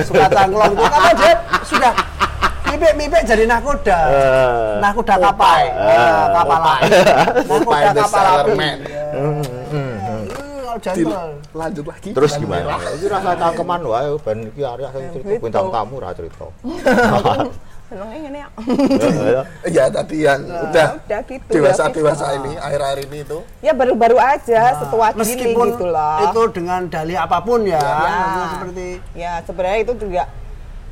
suka 0.08 0.26
cangklong. 0.32 0.72
Itu 0.76 0.84
Karena 0.88 1.12
dia 1.16 1.34
sudah 1.68 1.92
mipik-mipik 2.70 3.22
jadi 3.24 3.44
nakoda, 3.46 4.00
Eh. 4.06 4.74
nakoda 4.80 5.16
kapal, 5.18 5.60
Eh, 5.60 6.24
kapal 6.32 6.60
api, 6.70 6.90
nakoda 7.44 7.90
kapal. 7.96 8.24
Ya. 8.80 9.04
Hmm, 9.12 10.24
kalau 10.60 10.78
gentle. 10.80 11.30
lanjut 11.52 11.86
lagi 11.86 12.10
Terus 12.12 12.32
gimana? 12.36 12.78
Iki 12.94 13.08
rasa 13.08 13.32
cangkeman 13.36 13.82
wae 13.84 14.10
ben 14.20 14.38
iki 14.48 14.62
area 14.62 14.88
sing 14.90 15.04
cerita 15.12 15.34
bintang 15.40 15.68
tamu 15.70 15.96
ra 15.98 16.10
cerita. 16.12 16.46
Senengnya 17.90 18.18
ngene 18.22 18.40
ya. 18.40 19.42
ya 19.68 19.84
tadi 19.90 20.22
yang 20.22 20.46
udah 20.46 21.02
udah 21.02 21.22
gitu, 21.26 21.50
dewasa 21.50 21.84
ya, 21.84 21.90
dewasa 21.90 22.26
ini 22.36 22.54
akhir-akhir 22.56 23.00
ini 23.04 23.18
itu 23.20 23.40
Ya 23.60 23.74
baru-baru 23.74 24.14
aja 24.16 24.78
setua 24.78 25.10
gini 25.10 25.20
Meskipun 25.20 25.68
gitu 25.74 25.86
loh. 25.90 26.22
itu 26.22 26.42
dengan 26.54 26.86
dalih 26.86 27.18
apa 27.18 27.42
pun 27.42 27.66
ya, 27.66 27.82
Ya. 27.82 28.46
seperti 28.54 28.88
Ya 29.18 29.32
sebenarnya 29.42 29.80
itu 29.82 29.94
juga 29.98 30.22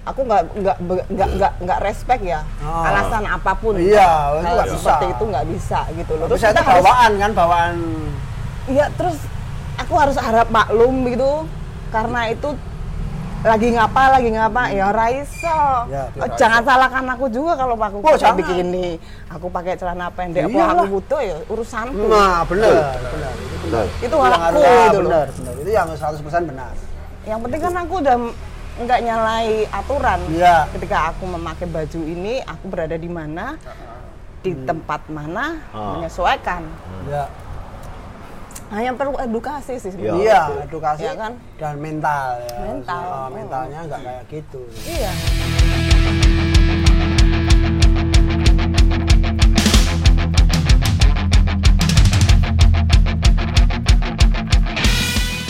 aku 0.08 0.20
nggak 0.24 0.42
nggak 0.56 0.78
nggak 1.10 1.30
nggak 1.36 1.52
nggak 1.60 1.80
respect 1.82 2.24
ya 2.24 2.40
Oh. 2.60 2.82
alasan 2.82 3.24
apa 3.24 3.52
pun 3.54 3.76
Iya, 3.76 4.08
itu 4.34 4.42
hal 4.42 4.56
nggak 4.56 4.68
bisa. 4.68 4.80
seperti 4.82 5.06
itu 5.10 5.24
nggak 5.26 5.46
bisa 5.50 5.80
gitu 5.94 6.12
loh 6.14 6.26
terus 6.28 6.42
itu 6.42 6.50
kita 6.50 6.62
harus 6.62 6.80
bawaan 6.82 7.12
kan, 7.14 7.32
bawaan 7.34 7.76
iya 8.66 8.86
terus 8.94 9.18
aku 9.78 9.94
harus 9.94 10.16
harap 10.18 10.48
maklum 10.50 10.96
gitu 11.06 11.32
karena 11.88 12.22
itu 12.28 12.50
lagi 13.40 13.70
ngapa 13.70 14.04
lagi 14.10 14.30
ngapa 14.30 14.62
ya 14.72 14.90
raiso 14.90 15.60
Ya, 15.88 16.10
Oh, 16.18 16.28
jangan 16.36 16.66
salahkan 16.66 17.06
aku 17.08 17.30
juga 17.30 17.54
kalau 17.56 17.78
aku 17.78 18.02
Oh, 18.02 18.10
pakai 18.10 18.34
bikini 18.34 18.98
aku 19.30 19.48
pakai 19.48 19.78
celana 19.78 20.10
pendek 20.10 20.42
apa 20.44 20.52
Iyalah. 20.52 20.74
aku 20.82 20.86
butuh 20.92 21.22
ya 21.22 21.38
urusanku 21.46 22.06
Nah, 22.08 22.42
benar, 22.44 22.74
benar. 23.06 23.34
Itu 23.38 23.56
benar. 23.64 23.86
itu 24.00 24.16
yang 24.16 24.26
hakku 24.26 24.42
harus- 24.42 24.64
gitu 24.66 24.68
ah, 24.68 24.90
loh 24.90 25.02
benar, 25.06 25.28
benar. 25.30 25.54
Itu 25.58 25.70
yang 25.70 25.88
100% 25.92 26.44
benar. 26.46 26.74
yang 27.24 27.40
penting 27.40 27.60
kan 27.62 27.74
aku 27.78 27.94
udah 28.00 28.16
nggak 28.78 29.00
nyalai 29.02 29.66
aturan 29.68 30.20
Iya. 30.30 30.70
ketika 30.70 31.10
aku 31.10 31.26
memakai 31.26 31.66
baju 31.66 32.00
ini 32.00 32.40
aku 32.42 32.66
berada 32.70 32.94
di 32.94 33.10
mana 33.10 33.58
di 34.40 34.54
tempat 34.64 35.02
mana 35.10 35.58
Ah. 35.74 35.98
menyesuaikan 35.98 36.62
Ya. 37.06 37.26
hanya 38.70 38.92
perlu 38.94 39.18
edukasi 39.18 39.80
sih 39.80 39.90
sebenarnya. 39.90 40.22
Iya, 40.22 40.42
edukasi 40.64 41.02
Iya 41.04 41.14
kan? 41.16 41.34
dan 41.58 41.76
mental 41.80 42.28
ya. 42.38 42.56
Mental. 42.62 43.02
Oh, 43.02 43.28
mentalnya 43.32 43.80
nggak 43.82 44.02
kayak 44.04 44.24
gitu. 44.30 44.62
iya 44.86 45.12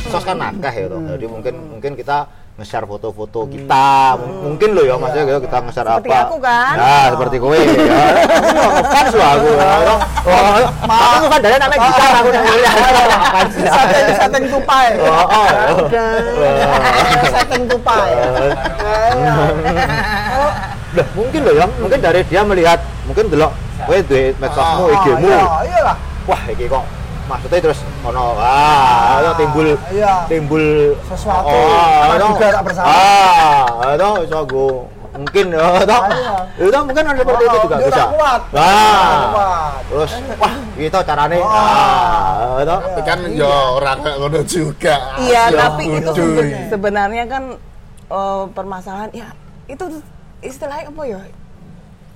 Sos 0.08 0.24
kan 0.24 0.40
akeh 0.40 0.74
ya 0.74 0.88
toh. 0.88 1.02
Jadi 1.04 1.26
mungkin 1.28 1.56
mungkin 1.70 1.92
kita 1.94 2.18
nge-share 2.58 2.84
foto-foto 2.84 3.46
kita. 3.46 4.18
M- 4.18 4.50
Mungkin 4.50 4.70
loh 4.74 4.82
ya 4.82 4.98
maksudnya 4.98 5.24
gitu, 5.28 5.40
kita 5.46 5.58
nge-share 5.62 5.88
Seperti 5.94 6.10
apa. 6.10 6.26
aku 6.26 6.36
kan? 6.42 6.74
Nah, 6.74 7.04
seperti 7.14 7.36
kowe 7.38 7.54
ya. 7.54 7.70
Ini 7.70 8.84
fans 8.84 9.14
loh 9.14 9.28
aku. 9.30 9.48
ya. 9.62 9.70
Oh, 10.26 11.10
aku 11.14 11.26
kan 11.28 11.40
dari 11.40 11.56
namanya 11.56 11.82
gitar 11.86 12.12
aku 12.18 12.30
nang 12.34 12.44
kuliah. 12.44 12.74
Setting 13.54 14.08
setting 14.12 14.46
tupai. 14.50 14.88
Oh, 14.98 15.26
oh. 15.30 15.48
Setting 17.30 17.64
tupai. 17.68 18.10
Lah, 20.98 21.08
mungkin 21.14 21.40
loh 21.46 21.54
ya, 21.54 21.66
mungkin 21.78 22.00
dari 22.00 22.22
dia 22.26 22.42
melihat 22.42 22.80
mungkin 23.06 23.30
delok 23.30 23.54
kowe 23.86 23.98
duwe 24.02 24.34
medsosmu, 24.36 24.84
Oh, 24.84 24.96
IG-mu. 24.98 25.30
iya, 25.30 25.46
iyalah. 25.70 25.98
Wah, 26.26 26.42
iki 26.50 26.66
kok 26.66 26.82
maksudnya 27.28 27.60
terus 27.62 27.80
ono 28.02 28.34
wah, 28.34 29.20
itu 29.20 29.32
timbul 29.38 29.68
Iya. 29.90 30.14
timbul 30.26 30.64
Sesuatu 31.06 31.48
oh, 31.48 32.02
praduga 32.08 32.40
itu- 32.42 32.56
tak 32.56 32.64
bersama. 32.64 32.88
Ah, 32.88 33.66
itu 33.94 34.10
iso 34.24 34.40
go 34.44 34.68
mungkin 35.10 35.46
ya 35.50 35.82
toh 35.82 36.02
Iya. 36.06 36.36
itu 36.62 36.78
mungkin 36.80 37.04
ada 37.04 37.18
seperti 37.18 37.44
itu 37.44 37.58
juga 37.60 37.76
bisa 37.80 37.90
tak 37.98 38.10
kuat. 38.14 38.42
nah 38.54 39.18
terus 39.84 40.12
wah 40.42 40.54
gitu 40.74 41.00
caranya 41.02 41.38
Oh. 41.38 41.50
ah 41.50 42.62
toh 42.62 42.80
Tapi 42.80 43.02
kan 43.04 43.20
yo 43.32 43.50
orang 43.76 43.98
kayak 44.00 44.18
ngono 44.18 44.42
juga. 44.44 44.96
Iya, 45.18 45.44
Ya, 45.48 45.58
tapi 45.58 45.84
itu 45.92 46.12
sebenarnya 46.68 47.24
kan 47.26 47.44
eh, 48.08 48.44
permasalahan 48.52 49.10
ya 49.12 49.28
itu 49.66 49.84
istilahnya 50.40 50.88
apa 50.88 51.04
ya? 51.04 51.20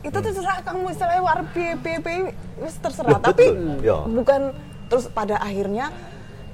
Itu 0.01 0.17
terserah 0.17 0.61
kamu 0.61 0.87
istilahnya 0.87 1.21
war 1.21 1.41
piye 1.51 1.73
piye 1.75 1.97
piye, 1.99 2.31
wis 2.57 2.73
terserah. 2.75 3.17
Tapi 3.17 3.45
ya. 3.81 4.01
bukan 4.03 4.53
terus 4.91 5.07
pada 5.07 5.39
akhirnya 5.39 5.87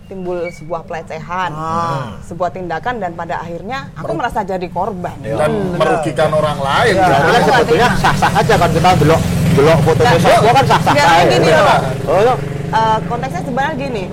timbul 0.05 0.39
sebuah 0.47 0.85
pelecehan, 0.85 1.51
Ah. 1.51 2.15
sebuah 2.23 2.47
tindakan 2.49 2.95
dan 2.95 3.11
pada 3.11 3.41
akhirnya 3.41 3.91
aku 3.91 4.13
merasa 4.13 4.39
jadi 4.41 4.63
korban. 4.69 5.17
dan 5.19 5.51
merugikan 5.73 6.31
orang 6.31 6.55
lain. 6.57 6.95
Karena 6.95 7.27
kan 7.27 7.41
sebetulnya 7.43 7.87
sah-sah 7.97 8.31
aja 8.31 8.53
kan 8.55 8.69
kita 8.71 8.89
belok 8.95 9.21
belok 9.51 9.79
fotonya 9.81 10.07
Nah, 10.07 10.21
saya 10.21 10.37
kan 10.53 10.65
sah-sah 10.65 10.93
aja. 10.95 11.27
gini 11.27 11.49
loh. 11.49 11.79
Oh. 12.07 12.37
Eh, 12.67 12.97
konteksnya 13.03 13.41
sebenarnya 13.41 13.75
gini 13.75 14.03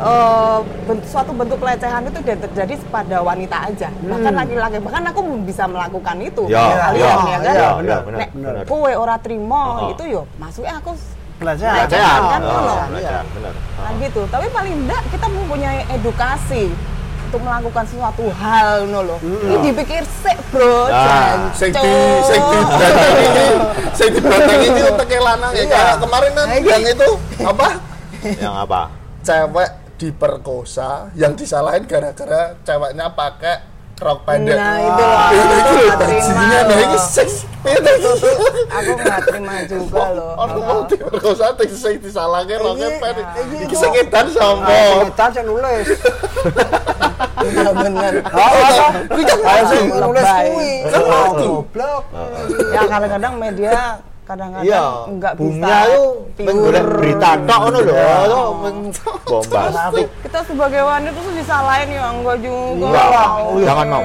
eh, 0.00 0.58
bent- 0.86 1.04
suatu 1.04 1.30
bentuk 1.30 1.58
pelecehan 1.58 2.02
itu 2.02 2.18
tidak 2.22 2.38
terjadi 2.48 2.72
pada 2.88 3.16
wanita 3.20 3.56
aja 3.66 3.88
bahkan 4.00 4.32
laki-laki 4.32 4.76
bahkan 4.78 5.02
aku 5.04 5.20
bisa 5.42 5.66
melakukan 5.66 6.16
itu 6.18 6.42
Ya, 6.48 6.88
kalian 6.88 6.96
ya, 6.96 7.04
ya 7.04 7.38
kan 7.38 7.54
ya, 7.54 7.70
benar, 7.76 8.00
benar, 8.00 8.16
Nek, 8.16 8.30
benar. 8.32 8.52
kowe 8.64 8.92
ora 8.94 9.16
trimo 9.16 9.64
Oh. 9.76 9.90
itu 9.90 10.02
yo 10.08 10.22
masuknya 10.38 10.78
aku 10.78 10.94
Pelecehan. 11.40 11.88
Pelecehan. 11.88 12.20
kan, 12.22 12.40
Oh, 12.42 12.52
ngono. 12.52 12.74
pelecehan, 12.92 13.24
benar. 13.32 13.54
nah 13.74 13.92
gitu 13.96 14.20
tapi 14.28 14.46
paling 14.50 14.74
enggak 14.78 15.02
kita 15.08 15.26
mempunyai 15.26 15.80
edukasi 15.90 16.68
untuk 17.24 17.40
melakukan 17.40 17.84
sesuatu 17.86 18.26
hal 18.34 18.84
no 18.84 19.00
loh 19.02 19.18
ini 19.22 19.56
dipikir 19.64 20.02
sik 20.04 20.36
bro 20.50 20.84
Nah, 20.84 21.48
Sing 21.52 21.70
di 21.70 21.94
sing 22.20 22.42
di 22.42 22.58
sing 23.96 24.10
di 24.10 24.20
batang 24.20 24.60
ini 24.60 24.80
untuk 24.84 25.06
lanang 25.08 25.52
ya. 25.52 25.62
Iya. 25.62 25.70
Kayak 25.70 25.96
kemarin 25.98 26.30
kan 26.34 26.46
yang 26.52 26.84
itu 26.84 27.08
apa? 27.40 27.68
Yang 28.20 28.54
apa? 28.60 28.80
Cewek 29.22 29.70
diperkosa 29.96 30.90
yang 31.14 31.32
disalahin 31.32 31.84
gara-gara 31.84 32.58
ceweknya 32.60 33.06
pakai 33.10 33.56
rok 34.00 34.18
pendek. 34.24 34.56
Nah, 34.56 34.76
itu 34.78 35.02
loh. 35.02 35.20
Itu 35.30 35.74
Aku 35.86 36.04
itu 36.10 36.32
nah 36.32 36.60
ini 36.74 36.86
loh. 36.88 36.98
seks. 36.98 37.34
Itu 37.60 37.92
aku 38.66 38.90
nggak 38.96 39.18
terima 39.22 39.52
juga 39.68 40.04
loh 40.10 40.32
Orang 40.34 40.60
mau 40.62 40.80
diperkosa 40.82 41.52
ting 41.54 41.68
sing 41.70 42.00
disalahke 42.00 42.56
roknya 42.56 42.88
Iki- 42.88 42.98
pendek. 42.98 43.26
iki 43.36 43.56
Iki 43.58 43.66
kok- 43.68 43.76
sing 43.78 43.92
edan 43.94 44.26
Ah, 44.32 44.96
pengetan 44.96 45.28
sing 45.30 45.44
nulis. 45.44 45.86
Iya 47.40 47.72
bener 47.72 48.12
Oh, 48.30 48.52
Lebay. 49.10 49.60
nulis 49.96 50.28
kuwi. 50.46 50.72
Kan 50.84 51.00
itu. 51.00 51.46
goblok. 51.46 52.02
ya 52.68 52.82
kadang-kadang 52.82 53.32
media 53.34 53.72
kadang-kadang 54.30 54.62
Iya, 54.64 54.84
nggak 55.10 55.32
bisa 55.34 55.42
boomnya 55.42 55.78
itu 55.82 56.02
menggolek 56.40 56.84
berita 56.86 57.28
tok 57.42 57.58
ngono 57.60 57.78
lho. 57.80 57.92
Iya. 57.92 58.14
Meng- 58.60 58.94
bombastik. 59.22 60.06
kita 60.22 60.38
sebagai 60.42 60.82
wanita 60.82 61.18
tuh 61.18 61.34
disalahin 61.34 61.88
ya 61.90 62.04
enggak 62.08 62.36
juga 62.38 62.86
Enggak, 62.86 63.08
jangan 63.60 63.86
mau. 63.88 64.02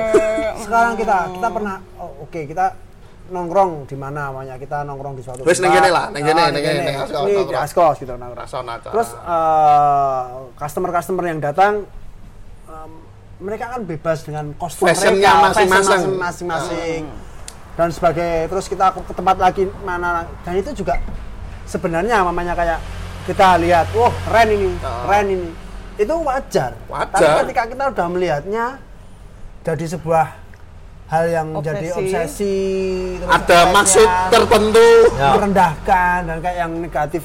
Sekarang 0.56 0.94
kita 0.96 1.18
kita 1.32 1.48
pernah 1.48 1.76
oh, 1.96 2.12
oke 2.22 2.42
kita 2.44 2.66
nongkrong 3.26 3.72
di 3.86 3.98
mana 3.98 4.30
namanya 4.30 4.54
kita 4.56 4.82
nongkrong 4.82 5.14
di 5.14 5.22
suatu 5.22 5.42
Wes, 5.42 5.58
tempat. 5.58 5.66
neng 5.66 5.74
kene 5.76 5.90
lah, 5.90 6.06
kene, 6.12 6.30
Ah, 6.36 6.50
kene, 6.54 6.92
askos, 6.96 7.10
Ini 7.18 7.26
di 7.26 7.36
nongkrong. 7.36 7.64
askos 7.64 7.96
gitu 7.98 8.14
nongkrong. 8.14 8.48
Terus 8.86 9.10
eh, 9.18 10.22
customer-customer 10.56 11.26
yang 11.26 11.40
datang 11.40 11.74
mereka 13.36 13.68
kan 13.68 13.84
bebas 13.84 14.24
dengan 14.24 14.56
kostum 14.56 14.88
Fashionnya 14.88 15.28
mereka, 15.28 15.46
masing-masing. 15.52 16.02
masing-masing. 16.16 17.02
Dan 17.76 17.88
sebagai 17.90 18.48
terus 18.48 18.66
kita 18.66 18.92
ke 18.92 19.12
tempat 19.12 19.36
lagi 19.36 19.68
mana 19.82 20.24
dan 20.42 20.54
itu 20.56 20.72
juga 20.74 20.96
sebenarnya 21.64 22.24
mamanya 22.24 22.56
kayak 22.56 22.80
kita 23.26 23.58
lihat, 23.58 23.90
wah 23.92 24.14
keren 24.24 24.48
ini, 24.50 24.70
Ah. 24.80 25.04
keren 25.04 25.28
ini. 25.30 25.50
Itu 25.96 26.14
wajar. 26.22 26.72
Wajar. 26.86 27.12
Tapi 27.12 27.32
ketika 27.44 27.64
kita 27.68 27.84
udah 27.90 28.08
melihatnya 28.08 28.66
jadi 29.62 29.86
sebuah 29.90 30.26
hal 31.06 31.26
yang 31.28 31.48
jadi 31.60 31.88
Obsesi. 31.90 32.00
obsesi, 32.02 32.58
terus 33.18 33.30
ada 33.30 33.60
maksud 33.72 34.08
tertentu. 34.30 34.88
Ya. 35.16 35.30
merendahkan 35.34 36.18
dan 36.24 36.38
kayak 36.40 36.58
yang 36.60 36.72
negatif 36.76 37.24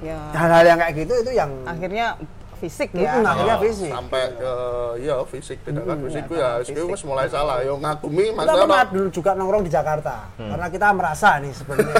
ya 0.00 0.16
hal-hal 0.32 0.64
yang 0.64 0.78
kayak 0.80 0.94
gitu 0.96 1.12
itu 1.14 1.30
yang 1.30 1.50
akhirnya 1.62 2.06
fisik 2.60 2.88
ya 2.92 3.16
akhirnya 3.18 3.56
Oh, 3.56 3.62
fisik. 3.64 3.90
sampai 3.90 4.22
ke 4.36 4.52
ya 5.00 5.14
fisik 5.24 5.58
tindakan 5.64 5.96
fisik 6.04 6.22
ku 6.28 6.34
ya 6.36 6.60
fisik. 6.60 6.76
itu 6.76 6.82
wis 6.86 7.02
mulai 7.02 7.26
salah 7.26 7.64
yo 7.64 7.74
ngagumi 7.74 8.30
kita 8.30 8.36
masa 8.36 8.52
pernah 8.60 8.84
dulu 8.86 9.08
juga 9.08 9.30
nongkrong 9.32 9.62
di 9.64 9.72
Jakarta 9.72 10.14
karena 10.36 10.66
kita 10.68 10.86
merasa 10.92 11.28
nih 11.40 11.52
sebenarnya 11.52 11.96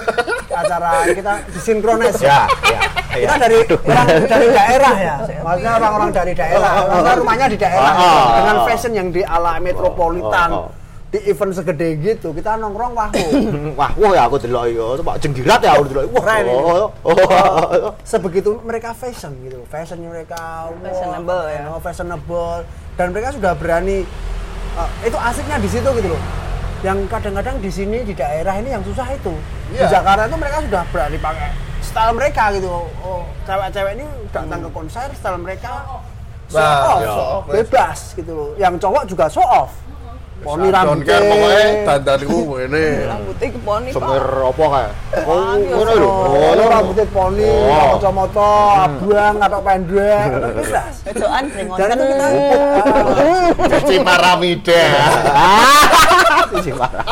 acara 0.51 0.91
kita 1.11 1.33
disinkronis 1.49 2.17
Ya, 2.21 2.45
ya. 2.69 2.81
kita 3.11 3.35
ya. 3.35 3.41
dari 3.41 3.57
orang 3.65 4.07
dari 4.27 4.49
daerah 4.51 4.95
ya 4.97 5.15
maksudnya 5.41 5.73
orang-orang 5.75 6.11
dari 6.11 6.33
daerah 6.33 6.71
maksudnya 6.85 7.15
rumahnya 7.17 7.47
di 7.49 7.59
daerah 7.59 7.93
Oh, 7.93 8.05
oh, 8.05 8.27
dengan 8.37 8.57
oh. 8.57 8.65
fashion 8.67 8.93
yang 8.93 9.09
di 9.09 9.23
ala 9.23 9.57
metropolitan 9.59 10.49
oh, 10.53 10.69
oh. 10.69 10.80
Di 11.11 11.19
event 11.27 11.51
segede 11.51 11.99
gitu 11.99 12.31
kita 12.31 12.55
nongkrong 12.55 12.95
wahu 12.95 13.19
Wah, 13.79 13.91
wah 13.99 14.11
ya 14.15 14.23
aku 14.31 14.39
delok 14.39 14.71
yo, 14.71 14.95
Pak 15.03 15.19
jenggirat 15.19 15.59
ya 15.59 15.75
aku 15.75 15.91
delok. 15.91 16.07
Wah, 16.15 16.23
Keren 16.23 16.45
oh, 16.47 16.87
oh, 17.03 17.15
oh. 17.19 17.93
sebegitu 18.07 18.55
mereka 18.63 18.95
fashion 18.95 19.35
gitu 19.43 19.59
fashion 19.67 19.99
mereka 20.07 20.71
wah, 20.71 20.79
Fashionable 20.87 21.43
ya. 21.51 21.63
oh, 21.67 21.81
fashionable. 21.83 22.63
Dan 22.95 23.11
mereka 23.11 23.35
sudah 23.35 23.59
berani 23.59 24.07
uh, 24.79 24.87
itu 25.03 25.19
asiknya 25.19 25.59
di 25.59 25.67
situ 25.67 25.89
gitu 25.99 26.09
loh. 26.15 26.23
Yang 26.87 26.99
kadang-kadang 27.11 27.59
di 27.59 27.71
sini 27.75 28.07
di 28.07 28.15
daerah 28.15 28.55
ini 28.63 28.71
yang 28.71 28.85
susah 28.87 29.11
itu. 29.11 29.35
Di 29.75 29.83
Iya. 29.83 29.91
Jakarta 29.91 30.31
itu 30.31 30.37
mereka 30.39 30.59
sudah 30.63 30.83
berani 30.95 31.19
pakai 31.19 31.51
style 31.83 32.13
mereka 32.15 32.45
gitu. 32.55 32.71
Oh 33.03 33.27
cewek-cewek 33.51 33.93
ini 33.99 34.07
datang 34.31 34.63
ke 34.63 34.71
konser 34.71 35.11
style 35.19 35.43
mereka 35.43 35.91
show 36.47 36.63
off, 36.63 37.03
show 37.03 37.27
off, 37.43 37.45
bebas 37.51 37.99
gitu 38.15 38.31
loh. 38.31 38.51
Yang 38.55 38.75
cowok 38.87 39.03
juga 39.11 39.25
show 39.27 39.43
off 39.43 39.75
poni 40.41 40.73
Don't 40.73 41.05
care 41.05 41.21
pokoknya 41.21 41.61
rambutnya 41.61 41.85
dandanku 41.85 42.39
ngene. 42.57 42.87
Rambutnya 43.07 43.47
ke 43.53 43.61
poni 43.61 43.89
Semir 43.93 44.25
pak 44.25 44.51
apa 44.51 44.65
kayak? 44.73 44.93
Oh, 45.29 45.55
ngono 45.57 45.93
lho. 45.95 46.11
Oh, 46.11 46.67
rambutnya 46.67 47.05
poni, 47.13 47.51
kacamata, 47.71 48.53
abang 48.89 49.37
atau 49.39 49.61
pendek, 49.61 50.29
bebas. 50.33 50.95
Edoan 51.07 51.45
Dan 51.77 51.97
brengoten 51.97 51.99
Cici 53.69 53.97
Paramida 54.01 54.83
Sisi 56.51 56.73
marah. 56.75 57.07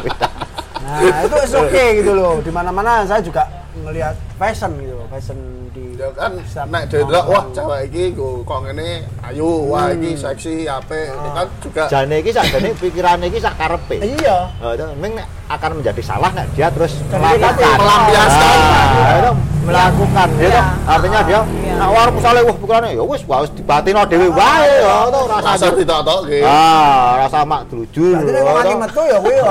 Nah, 0.89 1.21
itu 1.23 1.37
oke 1.53 1.85
gitu 2.01 2.13
loh. 2.17 2.41
Di 2.41 2.51
mana-mana 2.51 3.05
saya 3.05 3.21
juga 3.21 3.45
ngelihat 3.79 4.17
fashion 4.41 4.75
gitu, 4.83 4.98
fashion 5.09 5.39
di 5.69 5.97
ya 5.97 6.09
kan 6.13 6.37
Bisa 6.37 6.63
nek 6.65 6.87
delok 6.87 7.25
wah 7.27 7.45
cewek 7.51 7.81
iki 7.87 8.05
kok 8.15 8.59
ngene 8.63 8.89
ayu 9.25 9.49
wah 9.67 9.89
iki 9.89 10.13
seksi 10.15 10.65
apik 10.65 11.09
itu 11.09 11.29
kan 11.33 11.47
juga 11.59 11.83
Jane 11.87 12.17
iki 12.19 12.31
sakjane 12.31 12.69
pikirane 12.73 13.25
iki 13.27 13.39
sak 13.39 13.57
karepe. 13.57 13.97
Iya. 13.99 14.53
Oh, 14.59 14.71
itu 14.71 14.85
memang 14.95 15.19
nek 15.19 15.27
akan 15.49 15.71
menjadi 15.77 16.03
salah 16.03 16.31
nek 16.31 16.47
dia 16.53 16.69
terus 16.69 16.93
melakukan. 17.09 17.77
Melampiaskan. 17.79 18.57
Nah, 18.59 19.15
itu 19.15 19.31
melakukan 19.65 20.29
gitu. 20.35 20.49
Iya. 20.49 20.63
Artinya 20.85 21.21
dia 21.23 21.41
Iya. 21.41 21.75
nek 21.79 21.89
war 21.89 22.09
misalnya 22.09 22.41
wah 22.43 22.57
pikirannya 22.57 22.91
ya 22.93 23.03
wis 23.03 23.23
wis 23.23 23.51
dibatino 23.53 24.01
dhewe 24.05 24.29
wae 24.29 24.73
ya 24.79 24.97
to 25.07 25.21
rasa 25.27 25.47
rasa 25.47 25.67
ditotokke 25.73 26.41
Ah, 26.43 27.09
rasa 27.23 27.39
mak 27.43 27.61
dluju. 27.67 28.07
Berarti 28.13 28.33
nek 28.35 28.43
wong 28.45 28.65
to. 28.65 28.77
metu 28.79 29.03
ya 29.05 29.17
kuwi 29.19 29.35
ya 29.39 29.45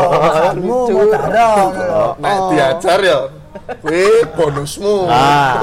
mau 0.59 1.03
darah. 1.07 1.49
Oh. 1.57 2.11
nek 2.17 2.35
diajar 2.49 2.99
ya 3.01 3.19
kuwi 3.83 4.23
bonusmu. 4.35 5.07
Ah. 5.11 5.59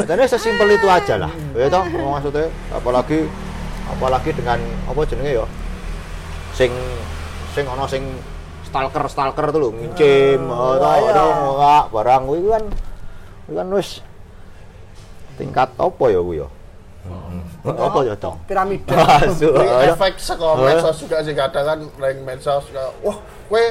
Jadi 0.00 0.22
sesimpel 0.26 0.74
itu 0.74 0.86
aja 0.90 1.14
lah. 1.20 1.32
Ya 1.54 1.70
toh 1.70 1.84
maksudnya 1.86 2.50
apalagi 2.74 3.30
apalagi 3.86 4.30
dengan 4.34 4.58
apa 4.86 5.00
jenenge 5.06 5.42
ya? 5.42 5.46
Sing 6.54 6.72
sing 7.54 7.64
ana 7.66 7.86
sing 7.86 8.02
stalker 8.70 9.04
stalker 9.10 9.50
tuh 9.50 9.58
lho 9.58 9.68
ngincim 9.74 10.46
oh, 10.46 10.78
toh, 10.78 10.94
iya. 11.02 11.10
toh, 11.10 11.30
ngelak, 11.34 11.84
barang 11.90 12.22
kuwi 12.30 12.40
kan 12.46 12.64
kuwi 13.50 13.54
kan 13.58 13.66
wis 13.74 13.90
tingkat 15.34 15.68
apa 15.74 16.04
ya 16.06 16.20
kuwi 16.22 16.38
ya? 16.38 16.48
Apa 17.66 17.98
ya 18.06 18.14
toh? 18.14 18.38
Piramida. 18.46 18.94
efek 19.90 20.22
saka 20.22 20.54
medsos 20.54 21.02
juga 21.02 21.18
sih 21.26 21.34
kadang 21.34 21.66
kan 21.66 21.78
ring 21.98 22.22
medsos 22.22 22.70
wah 23.02 23.18
kowe 23.50 23.64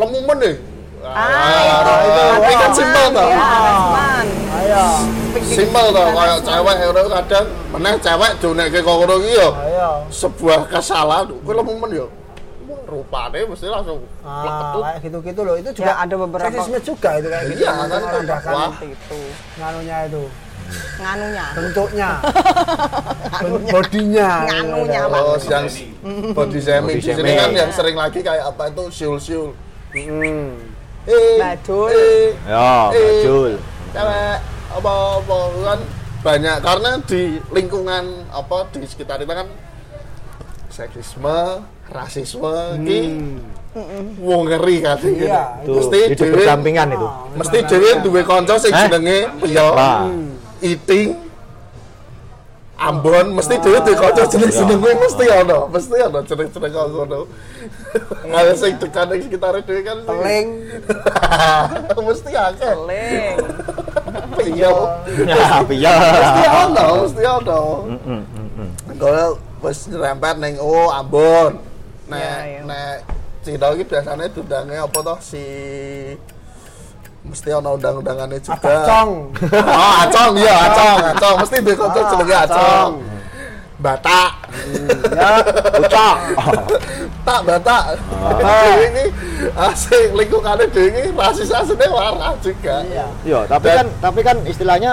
lemumen 0.00 0.36
deh 0.40 0.56
Ah, 1.00 1.98
itu, 2.00 2.22
itu 2.40 2.54
kan 2.54 2.70
simpel 2.72 3.06
toh 3.10 3.24
ya 3.24 3.38
resman 3.38 4.26
Ayo. 4.50 4.84
simpel 5.40 5.86
toh 5.90 6.06
kayak 6.10 6.38
cewek 6.42 6.74
itu 6.80 7.02
kadang 7.08 7.46
meneh 7.70 7.94
cewek 7.98 8.32
dunekke 8.38 8.78
kok 8.80 8.94
ngono 8.94 9.14
iki 9.18 9.32
ya 9.34 9.48
Ayo. 9.48 9.90
sebuah 10.08 10.60
kesalahan 10.66 11.30
kowe 11.38 11.52
lemumen 11.52 11.90
ya 11.94 12.06
Wah, 12.68 12.80
rupane 12.84 13.40
mesti 13.44 13.66
langsung 13.66 14.04
Ah, 14.20 14.44
kayak 14.76 15.00
gitu-gitu 15.00 15.40
loh. 15.40 15.56
Itu 15.56 15.72
juga 15.72 15.88
Ya, 15.88 16.04
ada 16.04 16.14
beberapa- 16.18 16.52
seksisme 16.52 16.78
juga 16.82 17.10
itu 17.16 17.28
kayak 17.28 17.44
gitu. 17.48 17.58
Iya, 17.58 17.70
kan, 17.72 18.52
wah. 18.52 18.72
itu 18.76 19.20
nganunya 19.56 19.96
itu, 20.04 20.22
nganunya 21.00 21.44
bentuknya. 21.56 22.10
bodinya 23.72 24.28
Nganunya, 24.44 25.00
Pak. 25.08 25.20
Oh, 25.22 25.36
yang 25.40 25.64
body 26.34 26.60
shaming 26.60 26.96
di 26.96 27.08
sini 27.08 27.30
kan 27.34 27.50
yang 27.52 27.70
sering 27.72 27.96
lagi 27.96 28.20
kayak 28.20 28.44
apa 28.46 28.68
itu 28.68 28.84
siul-siul. 28.92 29.56
Hmm. 29.88 30.76
Eh, 31.08 31.36
Bajul. 31.36 31.88
eh, 31.88 32.26
Ya, 32.44 32.92
Eh. 32.92 33.24
Jul. 33.24 33.52
cewek 33.88 34.36
apa 34.68 34.92
apa 35.16 35.36
kan 35.64 35.80
banyak 36.20 36.56
karena 36.60 36.90
di 37.02 37.22
lingkungan 37.48 38.04
apa 38.28 38.68
di 38.70 38.84
sekitar 38.84 39.16
kita 39.16 39.32
kan 39.34 39.48
seksisme, 40.68 41.64
rasisme 41.88 42.54
iki 42.78 43.00
wong 44.18 44.42
ngeri 44.44 44.76
kan 44.78 44.98
Iya, 45.00 45.64
Itu 45.64 45.80
mesti 45.80 45.98
dhewe 46.12 46.32
berdampingan 46.36 46.88
itu. 46.92 47.08
mesti 47.34 47.58
dhewe 47.64 47.88
duwe 48.00 48.22
kanca 48.22 48.54
sing 48.56 48.70
Eh? 48.70 48.80
jenenge 48.84 49.18
Pio, 49.40 49.66
Wah. 49.72 50.04
Ambon 52.78 53.34
mesti 53.34 53.58
dhewe 53.58 53.82
duwe 53.82 53.98
kanca 53.98 54.22
jeneng-jeneng 54.30 54.78
kuwi 54.78 54.94
mesti 55.02 55.24
ana, 55.26 55.66
mesti 55.66 55.98
ana 55.98 56.22
jeneng-jeneng 56.22 56.70
kok 56.70 56.86
ngono. 56.94 57.20
Ngalah 58.22 58.54
sing 58.54 58.78
ning 58.78 59.20
sekitar 59.26 59.54
dhewe 59.66 59.80
kan 59.82 59.98
teling 60.06 60.46
mesti 62.06 62.30
akeh. 62.38 62.74
Leng. 62.86 63.36
Pio. 64.38 64.74
Ya, 65.26 65.58
piye. 65.66 65.90
mesti 65.90 66.44
ono, 66.46 66.86
mesti 67.02 67.22
ono. 67.26 67.60
Kalau 68.94 69.28
wis 69.66 69.90
nyerempet 69.90 70.36
ning 70.38 70.54
oh 70.62 70.94
Ambon. 70.94 71.58
Nek 72.08 72.22
Iya, 72.22 72.36
iya. 72.46 72.60
nek 72.64 72.96
Cina 73.42 73.68
iki 73.74 73.84
biasanya 73.86 74.26
diundangnya 74.30 74.86
apa 74.86 74.98
toh 75.02 75.18
si 75.18 75.42
mesti 77.28 77.48
ono 77.50 77.70
undang-undangannya 77.74 78.38
juga. 78.38 78.56
abacong 78.56 79.10
Oh, 79.54 79.94
acong 80.02 80.32
iya, 80.36 80.56
acong, 80.66 80.98
acong. 81.12 81.36
Mesti 81.38 81.56
duwe 81.60 81.74
kanca 81.74 81.92
Ah, 81.94 82.06
jenenge 82.10 82.34
acong. 82.34 82.56
acong. 82.58 82.92
Batak. 83.78 84.30
ya 85.12 85.28
Ucok. 85.76 86.16
Tak 87.20 87.44
batak. 87.44 87.82
Dhewe 88.40 88.84
iki 88.88 89.04
asik 89.54 90.06
lingkungannya 90.12 90.64
dhewe 90.66 90.88
iki 90.90 91.10
rasis-rasisnya 91.12 91.86
warna 91.88 92.32
juga. 92.40 92.80
iya 92.82 93.06
Iya, 93.22 93.38
tapi 93.44 93.66
Dan- 93.66 93.76
kan 93.76 93.86
tapi 94.02 94.20
kan 94.22 94.36
istilahnya 94.44 94.92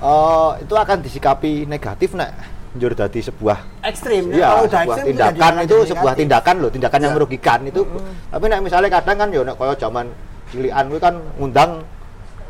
eh, 0.00 0.50
itu 0.58 0.74
akan 0.74 0.98
disikapi 1.00 1.52
negatif 1.64 2.12
nek 2.14 2.32
njur 2.72 2.94
dadi 2.94 3.20
sebuah 3.20 3.82
ekstrim 3.82 4.30
Iya, 4.30 4.46
kalau 4.48 4.64
sebuah 4.64 4.82
ekstrim 4.88 5.06
tindakan 5.10 5.36
jadi 5.52 5.60
itu 5.60 5.74
negatif. 5.76 5.90
sebuah 5.90 6.12
tindakan 6.14 6.54
loh, 6.56 6.70
tindakan 6.70 6.98
yang 6.98 7.12
Iya. 7.12 7.18
merugikan 7.18 7.60
itu. 7.62 7.80
Tapi 8.26 8.44
nek 8.46 8.60
misalnya 8.60 8.88
kadang 8.90 9.16
kan 9.18 9.28
yo 9.28 9.42
nek 9.42 9.54
koyo 9.54 9.74
zaman 9.76 10.06
cilian 10.50 10.84
kuwi 10.90 11.00
kan 11.00 11.14
ngundang 11.38 11.70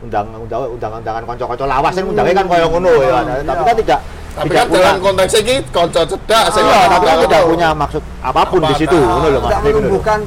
undang 0.00 0.26
undang 0.32 0.64
undang 0.72 0.92
undangan 0.96 1.22
kanca-kanca 1.28 1.64
lawas 1.68 1.92
kan 1.92 2.04
undangnya 2.08 2.34
kan 2.40 2.46
koyo 2.48 2.66
ngono 2.72 2.90
ya. 3.04 3.20
Tapi 3.44 3.62
kan 3.68 3.76
tidak 3.76 4.00
Tapi 4.30 4.46
tidak 4.48 4.62
kan 4.62 4.66
punya 4.70 4.80
dalam 4.86 4.98
konteks 5.04 5.32
ini 5.42 5.54
kanca 5.74 6.02
cedak 6.06 6.44
sing 6.54 6.64
Iya, 6.64 6.80
tapi 6.88 7.04
kan 7.04 7.18
tidak 7.26 7.42
punya 7.44 7.68
maksud 7.76 8.02
apa 8.22 8.42
pun 8.48 8.60
di 8.64 8.74
situ, 8.78 8.96
ngono 8.96 9.26
loh 9.28 9.40
tidak 9.44 9.58
Mas. 9.60 9.60
Lho. 9.60 9.66
menumbuhkan 9.68 10.20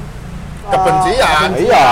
Kebencian. 0.63 1.49
uh, 1.51 1.59
Iya. 1.59 1.87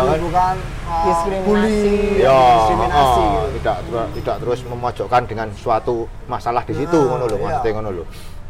menumbuhkan 0.00 0.54
uh, 0.88 1.02
Diskriminasi. 1.04 1.44
bully 1.44 1.84
Ya, 2.22 2.38
diskriminasi 2.38 3.26
tidak 3.58 3.76
tidak 4.16 4.36
terus 4.40 4.60
memojokkan 4.64 5.22
dengan 5.26 5.48
suatu 5.58 5.96
masalah 6.24 6.62
di 6.64 6.74
situ 6.76 7.00
ngono 7.02 7.24
lho 7.26 7.36
iya. 7.36 7.44
maksudnya 7.50 7.70
ngono 7.74 7.90
lho. 7.92 8.04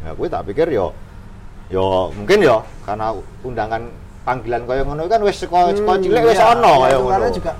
Ya 0.05 0.11
kuwi 0.13 0.27
tak 0.29 0.45
pikir 0.45 0.67
yo 0.69 0.93
yo 1.73 2.13
mungkin 2.13 2.39
yo 2.39 2.61
karena 2.85 3.11
undangan 3.41 3.81
panggilan 4.21 4.61
kaya 4.63 4.81
ngono 4.83 5.05
kan 5.05 5.19
wis 5.21 5.37
saka 5.37 5.71
saka 5.71 5.83
Hmm, 5.89 5.99
cilik 5.99 6.23
wis 6.23 6.35
iya, 6.35 6.47
ono 6.49 6.73
iya, 6.75 6.81
kaya 6.83 6.97
ngono. 6.97 7.11
karena 7.11 7.29
juga 7.31 7.51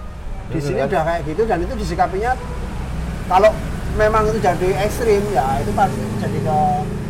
di 0.46 0.54
Hmm, 0.54 0.66
sini 0.66 0.78
kan? 0.78 0.88
udah 0.88 1.02
kayak 1.04 1.22
gitu 1.26 1.42
dan 1.44 1.58
itu 1.60 1.74
disikapinya 1.76 2.32
kalau 3.26 3.52
memang 3.92 4.24
itu 4.26 4.40
jadi 4.40 4.68
ekstrim 4.80 5.22
ya 5.30 5.46
itu 5.58 5.72
pasti 5.72 6.00
jadi 6.18 6.40
ke, 6.40 6.58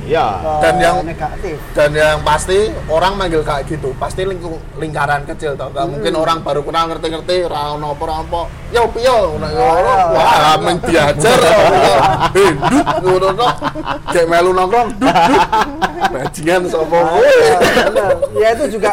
Iya. 0.01 0.25
ke 0.41 0.51
Dan 0.59 0.75
yang- 0.79 1.05
negatif. 1.05 1.57
dan 1.71 1.91
yang 1.93 2.17
pasti 2.19 2.57
orang 2.87 3.13
manggil 3.13 3.41
kayak 3.41 3.67
gitu 3.67 3.93
pasti 3.93 4.23
lingkung 4.23 4.57
lingkaran 4.73 5.21
kecil 5.23 5.53
tau 5.53 5.69
gak 5.69 5.85
mungkin 5.85 6.13
orang 6.13 6.41
baru 6.41 6.65
kenal 6.65 6.89
ngerti-ngerti 6.89 7.45
ra 7.45 7.77
ono 7.77 7.93
apa 7.93 8.03
ra 8.03 8.15
apa 8.19 8.41
yo. 8.69 8.89
Piyo 8.89 9.37
iya. 9.37 9.95
wah 10.09 10.55
men 10.57 10.81
diajar. 10.81 11.39
Eh 12.33 12.51
duk 12.65 12.85
ngono 13.03 13.27
no 13.33 13.47
kayak 14.07 14.25
melu 14.25 14.51
nongkrong 14.51 14.87
duk 14.97 15.13
duk 15.13 15.45
bajingan 16.09 16.61
sapa 16.65 16.97
Iya, 17.13 18.05
ya 18.33 18.47
itu 18.51 18.65
juga 18.71 18.91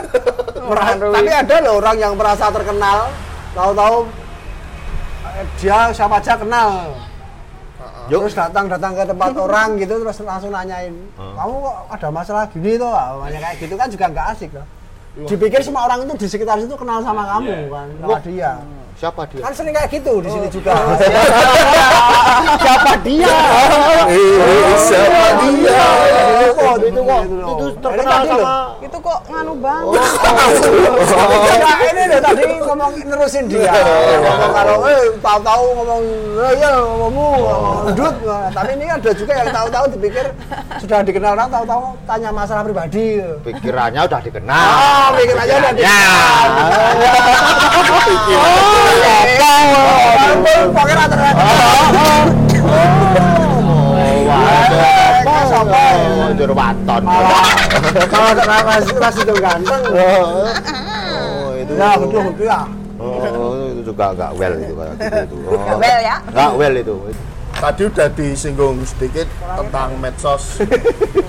merasa- 0.66 0.98
tapi 1.08 1.30
ada 1.30 1.56
loh 1.60 1.74
orang 1.76 1.96
yang 1.96 2.12
merasa 2.12 2.44
terkenal. 2.48 2.98
Tahu-tahu 3.52 3.96
eh, 5.32 5.44
dia 5.56 5.78
siapa 5.90 6.16
aja 6.16 6.34
kenal. 6.34 6.70
Yuk. 8.06 8.22
terus 8.22 8.38
datang 8.38 8.66
datang 8.66 8.94
ke 8.94 9.02
tempat 9.04 9.34
orang 9.46 9.68
gitu 9.76 9.98
terus 9.98 10.22
langsung 10.22 10.50
nanyain 10.50 10.94
Hmm. 11.18 11.34
kamu 11.34 11.54
kok 11.58 11.76
ada 11.90 12.08
masalah 12.08 12.44
gini 12.46 12.78
tuh 12.78 12.86
banyak 12.86 13.40
kayak 13.40 13.56
gitu 13.58 13.74
kan 13.74 13.88
juga 13.88 14.06
nggak 14.08 14.26
asik 14.30 14.50
loh. 14.52 14.66
Dipikir 15.26 15.58
semua 15.58 15.82
orang 15.84 16.04
itu 16.04 16.14
di 16.14 16.26
sekitar 16.28 16.54
situ 16.56 16.70
kenal 16.72 17.00
sama 17.00 17.26
kamu 17.26 17.66
kan 17.66 17.88
sama 17.98 18.18
dia 18.22 18.52
Siapa 18.96 19.28
dia? 19.28 19.44
kan 19.44 19.52
sering 19.52 19.76
kayak 19.76 19.92
gitu 19.92 20.24
di 20.24 20.28
sini 20.32 20.48
juga 20.48 20.72
Siapa 22.56 22.92
dia? 23.04 23.36
eh 24.08 24.72
siapa 24.80 25.24
dia 25.36 25.84
itu 26.76 27.00
kok 27.00 27.20
itu 27.26 27.66
terkenal 27.80 28.20
sama 28.24 28.54
Itu 28.78 28.98
kok 29.00 29.18
nganu 29.26 29.52
banget. 29.58 30.00
Nah, 31.56 31.76
ini 31.82 32.02
loh 32.06 32.20
tadi 32.20 32.42
ngomong 32.46 32.92
nerusin 33.02 33.44
dia. 33.48 33.72
Ngomong 33.72 34.52
kalau 34.52 34.76
eh 34.86 35.02
tahu-tahu 35.18 35.64
ngomong 35.74 36.02
ya 36.54 36.70
ngomongmu 36.76 37.26
ngomong 37.42 37.96
dut. 37.96 38.14
Nah, 38.22 38.48
Tapi 38.52 38.70
ini 38.76 38.86
ada 38.86 39.10
juga 39.10 39.32
yang 39.34 39.48
tahu-tahu 39.50 39.84
dipikir 39.92 40.26
sudah 40.78 40.98
dikenal 41.02 41.34
orang 41.34 41.48
tahu-tahu 41.50 41.82
tanya 42.04 42.30
masalah 42.30 42.62
pribadi. 42.62 43.18
pikirannya 43.42 44.00
udah 44.04 44.20
dikenal. 44.22 44.54
Ah, 44.70 45.08
pikir 45.16 45.36
aja 45.36 45.54
udah 45.58 45.72
Ya. 45.76 45.98
ya? 48.86 49.18
Oh, 59.86 61.50
itu. 61.58 61.72
Oh, 61.74 62.02
itu. 62.06 62.18
Ya, 62.40 62.46
ya. 62.46 62.60
Oh, 62.96 63.68
juga 63.84 64.04
enggak 64.16 64.30
well 64.40 64.54
itu 64.56 64.72
gitu. 64.72 65.36
Oh. 65.52 65.76
Well 65.76 66.00
ya? 66.00 66.16
Well 66.56 66.74
itu. 66.80 66.96
tadi 67.56 67.88
udah 67.88 68.08
disinggung 68.12 68.84
sedikit 68.84 69.24
tentang 69.40 69.96
medsos 69.96 70.60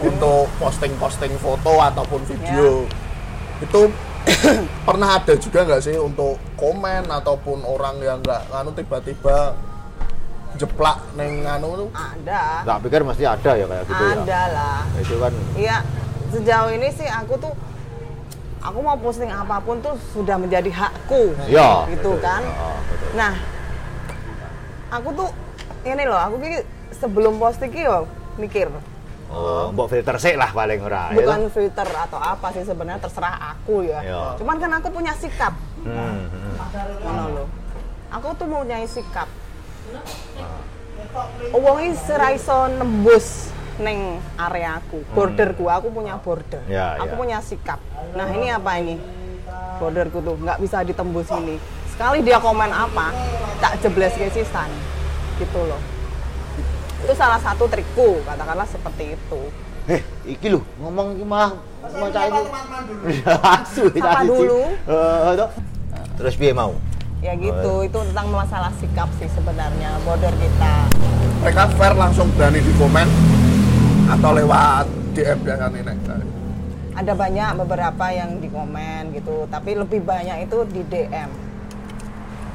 untuk 0.03 0.51
posting-posting 0.59 1.31
foto 1.39 1.79
ataupun 1.79 2.19
video 2.27 2.83
itu 3.63 3.81
pernah 4.87 5.09
ada 5.19 5.33
juga 5.39 5.63
nggak 5.63 5.81
sih 5.83 5.95
untuk 5.97 6.35
komen 6.59 7.07
ataupun 7.07 7.63
orang 7.63 7.95
yang 8.03 8.19
nggak 8.23 8.51
nganu 8.51 8.71
tiba-tiba 8.75 9.55
jeplak 10.57 10.97
neng 11.13 11.45
nganu 11.45 11.85
tuh 11.85 11.89
Ada. 11.93 12.65
Tak 12.65 12.77
pikir 12.87 13.01
mesti 13.05 13.23
ada 13.23 13.51
ya 13.53 13.65
kayak 13.69 13.83
gitu 13.85 14.03
ya. 14.03 14.15
Ada 14.17 14.41
lah. 14.51 14.79
Itu 14.97 15.15
kan 15.21 15.33
Iya, 15.53 15.77
sejauh 16.33 16.69
ini 16.73 16.87
sih 16.91 17.07
aku 17.07 17.33
tuh 17.37 17.53
aku 18.57 18.79
mau 18.81 18.97
posting 18.97 19.29
apa 19.29 19.61
pun 19.61 19.79
tuh 19.79 19.95
sudah 20.11 20.35
menjadi 20.35 20.67
hakku. 20.73 21.37
ya. 21.47 21.85
Gitu 21.93 22.09
betul. 22.17 22.25
kan. 22.25 22.41
Betul. 22.41 23.09
Nah, 23.15 23.33
aku 24.91 25.09
tuh 25.13 25.29
ini 25.85 26.03
loh, 26.03 26.19
aku 26.19 26.35
ki 26.41 26.49
sebelum 26.97 27.37
posting 27.37 27.71
yo 27.71 28.09
mikir, 28.35 28.67
Oh, 29.27 29.75
mbok 29.75 29.91
filter 29.91 30.15
sik 30.15 30.39
lah 30.39 30.55
paling 30.55 30.79
ora 30.79 31.11
ya. 31.11 31.19
bukan 31.19 31.51
filter 31.51 31.83
atau 31.83 32.15
apa 32.15 32.47
sih 32.55 32.63
sebenarnya 32.63 33.03
terserah 33.03 33.35
aku 33.55 33.83
ya. 33.83 33.99
Iya. 33.99 34.23
Cuman 34.39 34.55
kan 34.55 34.71
aku 34.79 34.87
punya 34.87 35.11
sikap. 35.19 35.51
Hmm, 35.83 36.31
hmm. 36.31 37.35
Loh. 37.35 37.47
Aku 38.07 38.31
tuh 38.39 38.47
mempunyai 38.47 38.87
sikap. 38.87 39.27
Wong 41.51 41.77
iki 41.83 42.11
ora 42.15 42.27
iso 42.31 42.71
nembus 42.71 43.51
neng 43.83 44.23
areaku, 44.39 45.03
borderku. 45.11 45.67
Aku 45.69 45.91
punya 45.91 46.17
border. 46.17 46.63
Ya, 46.65 46.97
aku 46.97 47.13
ya. 47.13 47.19
punya 47.19 47.37
sikap. 47.43 47.79
Nah, 48.17 48.27
ini 48.33 48.47
apa 48.49 48.79
ini? 48.81 48.95
Borderku 49.77 50.23
tuh 50.23 50.39
nggak 50.39 50.57
bisa 50.63 50.81
ditembus 50.87 51.29
ini. 51.37 51.59
Sekali 51.93 52.25
dia 52.25 52.41
komen 52.41 52.71
apa, 52.73 53.13
tak 53.61 53.77
jebles 53.83 54.15
ke 54.17 54.31
sisan. 54.33 54.69
Gitu 55.37 55.59
loh. 55.61 55.96
Itu 57.03 57.13
salah 57.13 57.39
satu 57.41 57.69
trikku, 57.69 58.21
katakanlah 58.25 58.65
seperti 58.65 59.13
itu. 59.13 59.41
Eh, 59.87 60.01
iki 60.27 60.51
lho, 60.51 60.61
ngomong 60.83 61.15
iki 61.15 61.25
mah 61.25 61.55
maca 61.83 62.21
iki. 62.27 62.41
Asu 63.55 63.83
Sapa 63.93 64.21
dulu. 64.27 64.61
Toh. 64.83 65.49
Terus 66.17 66.33
piye 66.35 66.51
mau? 66.51 66.73
Ya 67.21 67.33
gitu, 67.33 67.81
itu 67.81 67.99
tentang 68.13 68.29
masalah 68.29 68.69
sikap 68.77 69.09
sih 69.17 69.29
sebenarnya 69.33 69.97
border 70.05 70.33
kita. 70.37 70.75
mereka 71.37 71.69
fair 71.77 71.93
langsung 71.93 72.27
berani 72.33 72.59
di 72.59 72.73
komen 72.81 73.07
atau 74.09 74.33
lewat 74.33 74.85
DM 75.13 75.37
biasanya 75.45 75.69
nih 75.69 75.81
Nek? 75.85 75.97
ada 76.97 77.13
banyak 77.13 77.49
beberapa 77.61 78.05
yang 78.09 78.41
di 78.41 78.49
komen 78.49 79.13
gitu 79.13 79.45
tapi 79.53 79.77
lebih 79.77 80.01
banyak 80.01 80.49
itu 80.49 80.65
di 80.73 80.81
DM 80.89 81.29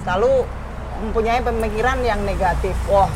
selalu 0.03 0.43
mempunyai 1.07 1.41
pemikiran 1.47 2.03
yang 2.03 2.19
negatif 2.27 2.75
wah 2.91 3.07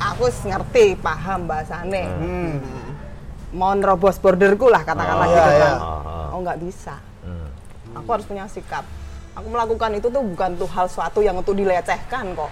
aku 0.00 0.24
ngerti 0.42 0.96
paham 0.96 1.44
bahasane 1.44 2.04
Hmm. 2.10 2.56
mau 3.52 3.72
nerobos 3.72 4.16
borderku 4.16 4.66
lah 4.66 4.80
katakanlah 4.80 5.22
Ah, 5.22 5.30
gitu 5.30 5.50
iya, 5.50 5.60
kan 5.60 5.74
iya. 5.76 6.24
oh 6.30 6.38
nggak 6.40 6.58
bisa 6.58 6.94
Hmm. 7.20 7.48
aku 7.94 8.08
harus 8.10 8.24
punya 8.24 8.44
sikap 8.46 8.84
aku 9.30 9.46
melakukan 9.46 9.90
itu 9.94 10.08
tuh 10.08 10.22
bukan 10.24 10.50
tuh 10.56 10.68
hal 10.68 10.86
suatu 10.86 11.20
yang 11.20 11.36
untuk 11.36 11.52
dilecehkan 11.52 12.32
kok 12.32 12.50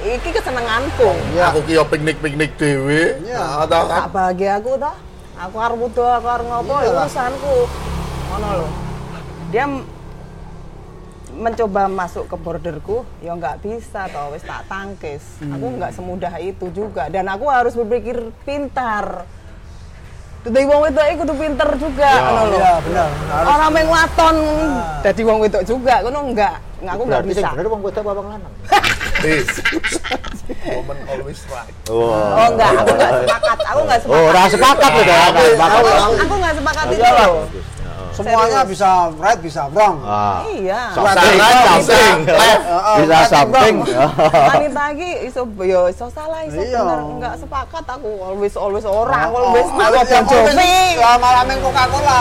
iki 0.00 0.30
kesenenganku 0.30 1.10
Iya. 1.30 1.52
Aku 1.52 1.60
ki 1.62 1.72
yo 1.74 1.84
piknik-piknik 1.84 2.56
dhewe. 2.56 3.20
Iya. 3.20 3.60
Nah, 3.60 3.68
kan? 3.68 3.84
tak 3.86 4.08
bahagia 4.10 4.56
aku 4.56 4.70
toh 4.74 4.96
aku 5.36 5.56
harus 5.56 5.76
butuh 5.78 6.10
aku 6.16 6.26
harus 6.26 6.46
ngopo 6.46 6.74
ya 6.78 6.90
urusanku 6.90 7.56
ngono 8.28 8.48
loh 8.56 8.70
dia 9.48 9.64
mencoba 11.40 11.88
masuk 11.88 12.24
ke 12.26 12.36
borderku 12.36 12.96
ya 13.18 13.32
nggak 13.32 13.58
bisa 13.58 14.06
toh 14.06 14.30
wis 14.30 14.42
tak 14.42 14.62
tangkis 14.66 15.24
aku 15.42 15.66
Hmm. 15.66 15.76
nggak 15.76 15.92
semudah 15.92 16.32
itu 16.38 16.68
juga 16.70 17.08
dan 17.08 17.24
aku 17.26 17.48
harus 17.48 17.72
berpikir 17.72 18.16
pintar 18.44 19.24
Dari 20.40 20.64
wong 20.64 20.80
wedok 20.82 21.04
iku 21.06 21.20
kudu 21.20 21.34
pinter 21.36 21.68
juga 21.76 22.10
ngono 22.16 22.42
lho. 22.46 22.56
Iya, 22.56 22.72
benar. 22.80 23.08
Harus. 23.12 23.48
Orang 23.50 23.70
meng 23.70 23.88
waton 23.88 24.36
dadi 24.98 25.20
wong 25.20 25.38
wedok 25.38 25.62
juga 25.62 25.94
ngono 26.00 26.20
enggak. 26.26 26.56
Nggak, 26.80 26.94
aku 26.96 27.02
nggak 27.04 27.20
Berarti 27.20 27.28
sing 27.30 27.44
bisa. 27.44 27.52
bener 27.52 27.66
wong 27.68 27.82
wedok 27.84 28.00
apa 28.00 28.12
wong 28.16 28.28
lanang? 28.32 28.52
Woman 30.72 30.96
always 31.06 31.40
right. 31.46 31.74
Oh 31.86 32.46
enggak, 32.46 32.72
aku 32.72 32.88
nggak 32.90 33.12
sepakat. 33.20 33.58
Aku 33.62 33.80
nggak 33.84 33.98
sepakat. 34.00 34.16
Oh, 34.16 34.28
ora 34.28 34.42
sepakat 34.48 34.90
udah 34.94 35.18
Aku- 35.20 35.44
sepakat. 35.46 35.76
Aku, 35.76 36.14
aku 36.16 36.34
nggak 36.40 36.54
sepakat 36.56 36.86
itu. 36.88 37.04
Semuanya 38.10 38.60
Serius. 38.60 38.70
bisa 38.70 38.90
right, 39.16 39.40
bisa 39.40 39.62
wrong. 39.70 39.96
Ah. 40.02 40.42
Iya. 40.44 40.92
Something, 40.92 41.36
Right, 41.38 41.62
something. 41.62 42.16
bisa 42.20 42.34
left. 42.34 42.62
Bisa 42.98 43.08
right, 43.08 43.30
something. 43.30 43.74
Wanita 44.28 44.82
iki 44.92 45.10
iso 45.24 45.40
yo 45.58 45.80
iso 45.86 46.06
salah 46.08 46.40
iso 46.42 46.58
Iya. 46.58 46.80
bener. 46.80 46.98
Enggak 47.16 47.34
sepakat 47.38 47.84
aku. 47.86 48.10
Always 48.20 48.54
always 48.54 48.84
ora, 48.84 49.26
Oh, 49.26 49.40
always 49.48 49.64
oh, 49.64 49.74
malah 49.74 50.02
ya, 50.02 50.20
Bon 50.20 50.42
Jovi. 50.44 50.74
Malah 50.98 51.42
main 51.44 51.58
Coca-Cola. 51.60 52.20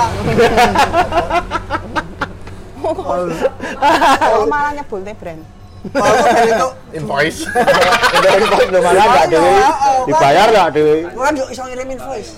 Kalau 4.20 4.46
malah 4.48 4.72
nyebut 4.72 5.02
teh 5.04 5.16
brand. 5.16 5.42
Kalau 5.90 6.12
dari 6.18 6.52
itu 6.52 6.68
Invoice. 6.98 7.40
Pas 8.52 8.66
belum 8.68 8.84
ada 8.84 9.00
enggak 9.00 9.26
Iya, 9.26 9.32
dewe. 9.32 9.52
oh, 9.56 10.04
Dibayar 10.06 10.48
enggak 10.48 10.70
dewe? 10.74 10.96
Gua 11.10 11.24
kan 11.24 11.34
yuk 11.36 11.48
iso 11.50 11.62
ngirimin 11.64 12.00
voice. 12.00 12.32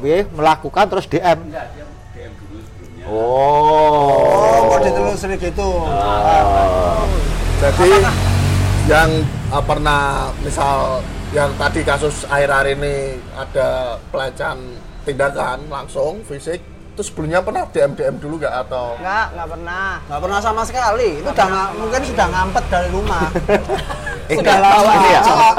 Piye 0.00 0.24
melakukan 0.26 0.84
terus 0.86 1.06
DM. 1.06 1.38
Oh, 3.02 3.10
Oh. 3.10 4.68
mau 4.68 4.78
ditelusuri 4.78 5.34
gitu. 5.36 5.70
Jadi 7.60 7.90
yang 8.86 9.10
uh, 9.48 9.60
pernah 9.60 10.00
misal 10.40 11.02
yang 11.30 11.50
tadi 11.54 11.82
kasus 11.82 12.22
akhir-akhir 12.24 12.74
ini 12.74 12.94
ada 13.32 13.68
pelecehan 14.08 14.58
tindakan 15.02 15.66
langsung 15.66 16.22
fisik 16.22 16.58
itu 16.90 17.02
sebelumnya 17.02 17.38
pernah 17.40 17.64
DM 17.66 17.94
DM 17.94 18.16
dulu 18.16 18.34
nggak 18.36 18.54
atau 18.66 18.94
Enggak, 18.96 19.26
enggak 19.32 19.48
pernah. 19.48 19.86
Nggak 20.04 20.20
pernah 20.20 20.40
sama 20.40 20.62
sekali. 20.62 21.10
Itu 21.18 21.28
udah 21.28 21.46
nggak- 21.46 21.72
mungkin 21.76 22.00
sudah 22.04 22.26
ngampet 22.28 22.64
dari 22.66 22.88
rumah. 22.90 23.24
Sudah 24.30 24.62
lama. 24.62 24.92
ini 24.94 25.08
ya. 25.10 25.22
Oh, 25.26 25.54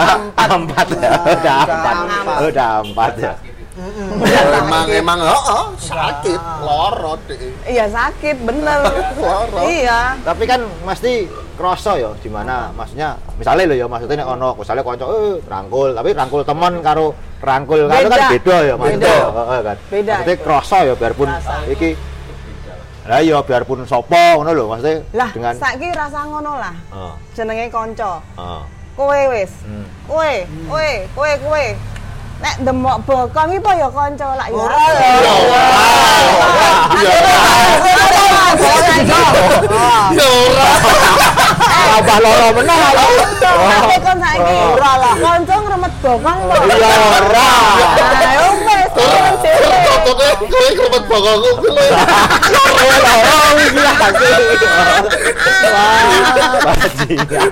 Empat 0.56 0.88
ya. 0.88 1.12
Udah 1.12 1.28
Udah 1.28 1.58
empat. 1.68 1.96
empat. 2.00 2.38
Udah 2.48 2.72
empat 2.82 3.12
ya. 3.20 3.34
Emang 3.72 4.88
emang 4.92 5.20
oh, 5.24 5.42
oh, 5.48 5.66
sakit 5.80 6.36
lorot 6.60 7.20
deh. 7.32 7.40
Iya 7.64 7.88
sakit, 7.88 8.44
bener. 8.44 8.84
Loro. 9.24 9.64
iya. 9.64 10.20
Tapi 10.28 10.44
kan 10.44 10.68
mesti 10.84 11.32
kroso 11.56 11.94
ya 11.96 12.10
gimana 12.20 12.74
maksudnya 12.74 13.16
misalnya 13.38 13.70
lo 13.70 13.76
ya 13.78 13.86
maksudnya 13.86 14.26
nek 14.26 14.34
ono 14.34 14.50
misalnya 14.58 14.82
konco 14.82 15.06
eh 15.14 15.38
rangkul 15.46 15.94
tapi 15.94 16.10
rangkul 16.18 16.42
teman 16.42 16.82
karo 16.82 17.14
rangkul 17.38 17.86
karo 17.86 18.08
kan 18.10 18.34
Beda. 18.34 18.58
ya 18.66 18.74
maksudnya 18.74 19.06
Beda. 19.14 19.30
Heeh, 19.30 19.60
kan 19.62 19.78
Beda 19.94 20.14
maksudnya 20.18 20.38
kroso 20.42 20.78
ya 20.82 20.94
biarpun 20.98 21.30
iki 21.70 21.90
lah 23.06 23.22
ya 23.22 23.38
biarpun 23.46 23.86
sopo 23.86 24.42
ngono 24.42 24.58
lho 24.58 24.66
maksudnya 24.74 25.06
Lah, 25.14 25.30
dengan 25.30 25.54
saiki 25.54 25.90
rasa 25.94 26.20
ngono 26.26 26.52
lah. 26.58 26.74
Heeh, 26.74 27.14
Jenenge 27.38 27.66
kanca. 27.70 28.18
heeh. 28.38 28.62
Kowe 28.92 29.22
wis. 29.32 29.52
Hmm. 29.64 29.86
Kowe, 30.04 30.34
kowe, 30.68 30.90
kowe, 31.16 31.32
kowe. 31.46 31.66
Nek 32.42 32.56
demok 32.66 32.98
bokong 33.06 33.54
iku 33.54 33.70
ya 33.78 33.86
kanca 33.94 34.34
lak 34.34 34.50
ya. 34.50 34.58
Ora 34.58 34.86
ya. 34.98 35.10
Ya 35.22 35.34
ora. 40.42 40.70
Apa 42.02 42.16
loro 42.18 42.48
meneh 42.58 42.82
lho. 42.98 43.08
Tapi 43.46 43.96
kon 44.02 44.18
saiki 44.18 44.56
ora 44.74 44.92
lah. 44.98 45.14
Kanca 45.22 45.56
ngremet 45.62 45.94
bokong 46.02 46.40
kok. 46.50 46.62
Iya 46.66 46.90
ora. 47.22 47.50
Nah, 48.02 48.51
yo 48.98 49.06
wis 49.06 49.16
turun 49.16 49.34
dhewe. 49.44 49.78
Totoke 49.86 50.28
kowe 50.52 50.70
krepet 50.78 51.04
bokongku 51.10 51.50
kuwi. 51.62 51.86
Iya 52.82 53.00
loro 53.26 53.50
iki 53.62 53.80
lah 53.82 53.96
pasti. 54.02 54.28
Wah, 55.72 56.54
bajingan. 56.66 57.50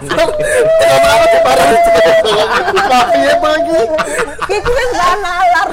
Piye 3.10 3.34
pagi? 3.40 3.80
Iki 4.50 4.72
wis 4.78 4.90
gak 4.98 5.14
nalar. 5.24 5.68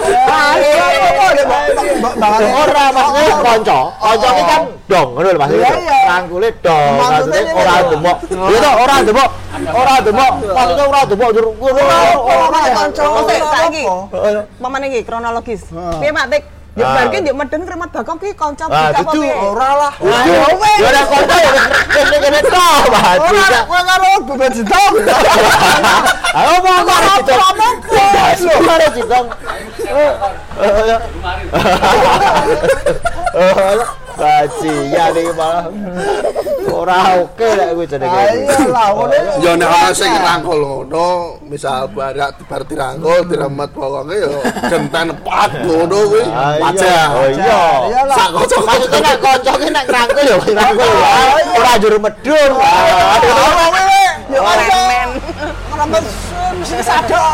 Ora 2.37 2.85
maksudnya 2.95 3.35
konco. 3.43 3.79
Konco 3.99 4.29
iki 4.31 4.43
kan 4.47 4.63
dong 4.87 5.09
ngono 5.19 5.29
lho 5.35 5.39
maksudnya. 5.41 5.67
Iya, 5.67 5.79
iya. 5.83 5.99
Rangkule 6.07 6.49
dong. 6.63 6.93
Maksudnya 6.97 7.27
Maksudnya 7.27 7.41
ini 7.43 7.53
ora 7.59 7.75
lho. 7.75 7.89
demok. 7.91 8.17
Iya 8.31 8.59
toh 8.63 8.75
ora 8.79 8.97
demok. 9.03 9.31
Ora 9.67 9.95
demok. 10.05 10.33
Maksudnya 10.47 10.85
ora 10.87 11.01
demok 11.11 11.29
jur 11.35 11.47
ngono. 11.59 11.83
Ora 12.23 12.69
kanca. 12.77 13.03
Oke, 13.11 13.35
saiki. 13.41 13.83
Apa? 13.87 14.43
Paman 14.63 14.83
iki 14.87 15.01
kronologis. 15.03 15.56
Heeh. 15.63 15.95
Piye 16.01 16.13
Mak 16.13 16.27
Tik? 16.31 16.45
Ya 16.77 16.85
Ah. 16.85 16.93
bar 16.93 17.09
ki 17.09 17.19
ndek 17.25 17.33
meden 17.33 17.61
kremet 17.65 17.89
bakok 17.89 18.17
ki 18.21 18.37
kanca 18.37 18.69
Ah, 18.69 18.93
apa 18.93 19.09
piye? 19.17 19.33
Ora 19.33 19.71
lah. 19.81 19.93
Ya 19.97 20.45
wis. 20.61 20.77
Ya 20.77 20.89
ora 20.93 21.03
konco 21.09 21.37
ya 21.41 21.53
kene 21.89 22.17
kene 22.21 22.41
toh 22.45 22.77
Ora 22.85 23.01
bajingan. 23.17 23.65
kowe 23.65 23.81
karo 23.89 24.11
bebet 24.29 24.53
jitong. 24.61 24.95
Ayo 26.37 26.55
mau 26.61 26.81
mari 26.85 27.09
kita. 27.17 27.35
Mari 28.61 28.87
kita. 28.93 29.19
Bajingan 34.17 35.13
iki 35.13 35.33
malah. 35.37 35.69
Ora 36.73 37.21
oke 37.21 37.49
lek 37.57 37.69
kuwi 37.77 37.85
jenenge. 37.85 38.17
Ayo 38.17 38.69
lah, 38.73 38.89
ngono. 38.97 39.17
Ya 39.45 39.53
nek 39.57 39.69
ana 39.69 39.91
sing 39.93 40.13
rangkul 40.13 40.61
ngono, 40.61 41.37
misal 41.45 41.89
barak 41.93 42.37
bar 42.49 42.65
dirangkul, 42.65 43.29
diremet 43.29 43.71
bokonge 43.77 44.17
ya 44.17 44.33
genten 44.73 45.13
pat 45.21 45.53
ngono 45.63 45.99
kuwi. 46.09 46.25
Ah, 46.33 46.57
iya. 46.57 46.65
Wajar. 46.65 47.07
Oh 47.13 47.29
iya. 47.29 47.61
Sak 48.13 48.29
kocok 48.33 48.61
Maksudnya 48.67 48.99
nek 49.05 49.17
ki 49.45 49.69
nek 49.69 49.85
rangkul 49.85 50.25
ya 50.25 50.37
rangkul 50.41 50.89
ya. 50.89 51.13
Ora 51.61 51.73
jur 51.77 51.95
medun. 52.01 52.51
Yo 54.27 54.43
remen. 54.43 55.09
Kenapa 55.71 55.99
mesti 56.57 56.81
sadok? 56.83 57.33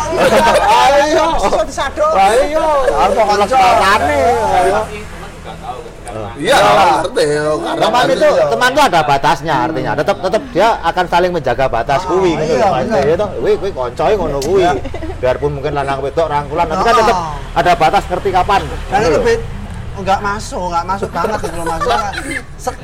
Ayo. 0.67 1.27
Disadok. 1.63 2.13
Ayo. 2.15 2.67
Arep 2.91 3.19
kok 3.23 3.37
lekarane. 3.39 4.23
Iya, 6.43 6.57
ngerti 6.99 7.25
ya. 7.25 7.43
Karena 7.55 7.83
Teman 7.87 8.03
kan 8.03 8.11
itu 8.11 8.27
teman 8.51 8.69
itu 8.75 8.83
ada 8.83 9.01
batasnya 9.03 9.55
artinya. 9.63 9.93
Tetap 9.95 10.17
tetap 10.19 10.43
dia 10.51 10.69
akan 10.83 11.05
saling 11.07 11.31
menjaga 11.31 11.67
batas 11.67 12.01
kuwi 12.03 12.35
gitu 12.35 12.55
iya, 12.59 12.67
lho, 12.67 12.79
bener. 12.83 13.03
Ya 13.07 13.17
toh, 13.17 13.29
kuwi 13.39 13.53
kuwi 13.57 13.71
koncoe 13.71 14.13
ngono 14.19 14.39
kuwi. 14.43 14.63
Biarpun 15.23 15.51
mungkin 15.55 15.73
lanang 15.73 15.99
wedok 16.03 16.27
rangkulan 16.27 16.67
tapi 16.67 16.83
kan 16.83 16.93
Oh. 16.93 16.99
tetap 17.01 17.17
ada 17.55 17.73
batas 17.79 18.05
ngerti 18.11 18.31
kapan. 18.31 18.61
Dan 18.91 18.99
Ngono 18.99 19.07
itu 19.07 19.15
lho. 19.15 19.23
bet 19.23 19.41
nggak 19.93 20.21
masuk, 20.21 20.65
nggak 20.67 20.85
masuk 20.89 21.09
banget 21.13 21.39
maksudnya. 21.39 21.99
se- 22.59 22.81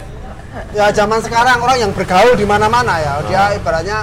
ya 0.75 0.87
zaman 0.91 1.19
sekarang 1.19 1.57
orang 1.59 1.79
yang 1.79 1.93
bergaul 1.93 2.35
di 2.35 2.45
mana-mana 2.45 2.95
ya, 2.99 3.13
dia 3.27 3.43
ibaratnya 3.55 3.99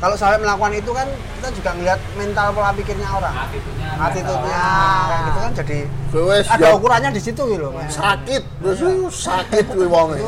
kalau 0.00 0.16
sampai 0.16 0.38
melakukan 0.38 0.72
itu 0.74 0.90
kan 0.90 1.04
kita 1.36 1.48
juga 1.52 1.70
ngelihat 1.76 2.00
mental 2.16 2.46
pola 2.50 2.72
pikirnya 2.72 3.04
orang, 3.06 3.34
attitude-nya, 4.00 4.64
kayak 5.04 5.20
gitu 5.22 5.38
kan 5.38 5.52
jadi 5.54 5.78
wis 6.10 6.46
ada 6.48 6.64
ya 6.64 6.70
ukurannya 6.72 7.10
di 7.12 7.20
situ 7.20 7.42
gitu 7.44 7.60
loh. 7.60 7.70
Mas. 7.70 7.92
sakit, 7.92 8.42
terus 8.58 8.80
sakit 9.14 9.64
kuwi 9.68 9.84
wong 9.86 10.08
e. 10.12 10.20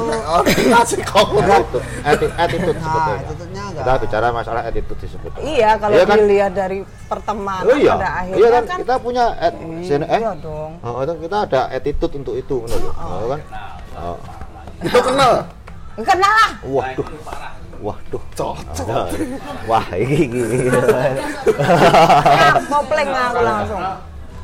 Kasih 0.68 1.00
kok. 1.08 1.24
Attitude, 1.34 1.84
atti- 2.04 2.34
attitude 2.34 2.76
Nah, 2.76 2.84
sebetulnya. 2.84 3.16
attitude-nya 3.18 3.62
enggak. 3.64 3.82
Kita 3.82 3.92
bicara 3.98 4.26
masalah 4.30 4.62
attitude 4.62 5.00
disebut. 5.00 5.30
Iya, 5.40 5.70
kalau 5.74 5.94
Iya 5.94 6.04
kan? 6.04 6.16
dilihat 6.18 6.52
dari 6.52 6.78
pertemanan 7.02 7.64
Oh 7.64 7.74
iya, 7.74 7.92
pada 7.96 8.08
akhirnya 8.14 8.38
iya 8.38 8.48
kan, 8.52 8.62
kan, 8.62 8.78
kita 8.78 8.94
punya 9.00 9.24
at, 9.34 9.54
sini- 9.80 10.04
eh, 10.06 10.20
iya 10.20 10.32
dong. 10.36 10.72
oh, 10.78 11.00
itu 11.00 11.14
kita 11.18 11.36
ada 11.42 11.60
attitude 11.70 12.14
untuk 12.14 12.34
itu, 12.36 12.54
ngono 12.60 12.76
lho. 12.78 12.90
Oh, 12.94 13.26
kan? 13.26 13.40
Oh. 13.94 14.16
Itu 14.78 14.98
kenal. 15.00 15.32
Kenal 15.98 16.32
lah. 16.34 16.50
Waduh. 16.62 17.08
Waduh. 17.82 18.22
Cocok. 18.38 19.06
Wah, 19.66 19.86
iki 19.98 20.30
iki. 20.30 20.70
Ya, 20.70 22.62
mau 22.70 22.82
pleng 22.86 23.10
aku 23.10 23.40
langsung. 23.42 23.82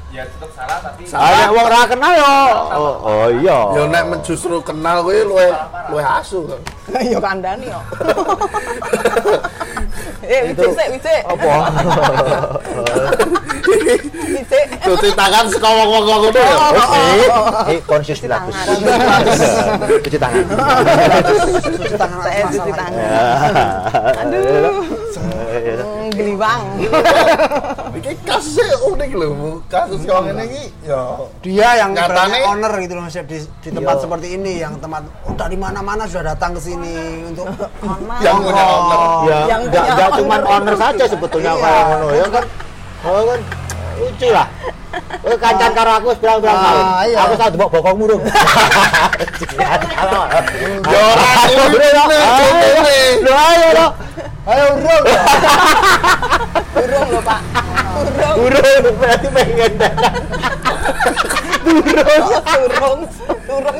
ya 0.08 0.24
tetap 0.24 0.50
salah 0.56 0.80
tapi 0.80 1.04
Ada 1.04 1.52
wong 1.52 1.64
ora 1.68 1.84
kenal 1.84 2.12
yo. 2.16 2.32
Oh, 2.72 2.94
oh 3.04 3.26
iya. 3.28 3.58
Ya 3.76 3.82
nek 3.92 4.24
justru 4.24 4.56
kenal 4.64 5.04
kowe 5.04 5.12
luwe 5.12 5.52
luwe 5.92 6.02
asu 6.02 6.48
kan. 6.48 6.60
Yo 7.04 7.20
kandani 7.20 7.68
yo. 7.76 7.80
Eh, 10.24 10.52
Itu- 10.52 10.70
wicik 10.70 10.88
wicik. 10.98 11.20
Apa? 11.24 11.52
Wicik. 14.28 14.64
Cuci 14.84 15.08
tangan 15.12 15.44
saka 15.50 15.68
wong-wong 15.68 16.04
ngono 16.08 16.28
ya. 16.32 16.54
Eh, 17.68 17.76
eh 17.76 17.78
konsis 17.84 18.18
dilapis. 18.20 18.56
Cuci 20.04 20.18
tangan. 20.18 20.44
Cuci 21.68 21.96
tangan 21.96 22.18
Saya 22.24 22.42
cuci 22.48 22.58
itu. 22.60 22.72
tangan. 22.72 23.02
Aduh. 24.24 25.07
Geliwang. 26.18 26.62
Iki 27.98 28.12
kasusnya 28.22 28.76
unik 28.84 29.10
lho, 29.12 29.28
Bu. 29.32 29.50
kasus 29.66 30.00
yang 30.02 30.22
ngene 30.22 30.44
iki 30.46 30.64
ya 30.82 31.00
Dia 31.40 31.68
yang 31.76 31.90
ibaratnya 31.92 32.38
owner 32.46 32.72
gitu 32.78 32.94
loh 32.94 33.02
Mas 33.02 33.16
di, 33.16 33.38
di 33.42 33.70
tempat 33.70 33.94
Iya. 33.96 34.02
seperti 34.02 34.26
ini 34.34 34.52
yang 34.58 34.74
tempat 34.78 35.02
oh, 35.24 35.34
dari 35.34 35.56
mana-mana 35.56 36.06
sudah 36.06 36.30
datang 36.30 36.54
ke 36.54 36.60
sini 36.62 36.94
untuk 37.26 37.46
yang 38.24 38.38
punya 38.38 38.64
owner. 38.64 39.00
Ya, 39.26 39.38
Yang 39.48 39.60
enggak 39.70 40.10
cuma 40.14 40.36
owner 40.40 40.74
saja 40.74 41.04
sebetulnya 41.06 41.52
Iya. 41.52 41.62
kayak 41.64 41.82
ngono 41.88 42.06
ya 42.12 42.26
kan. 42.28 42.44
Oh 43.00 43.20
kan 43.24 43.40
lucu 43.98 44.28
lah. 44.30 44.46
Kowe 45.18 45.36
kancan 45.36 45.70
karo 45.72 45.90
aku 45.92 46.06
wis 46.08 46.18
bilang-bilang 46.18 46.54
Ah, 46.54 46.64
tahun. 46.64 46.84
iya. 47.04 47.16
Aku 47.20 47.32
tau 47.34 47.50
debok 47.50 47.70
bokong 47.70 47.96
murung. 47.98 48.22
Ora 50.88 51.30
kuwi 51.44 51.88
contohnya. 51.92 52.04
Lho 53.18 53.32
ayo 53.34 53.68
lo. 53.74 53.86
Ayo 54.48 54.64
urung 54.80 55.04
Urung 56.78 57.08
lho, 57.12 57.20
Pak. 57.20 57.40
Urung. 58.00 58.36
Urung 58.48 58.96
berarti 58.96 59.28
pengen 59.28 59.72
Urung. 61.68 63.04
Urung 63.44 63.78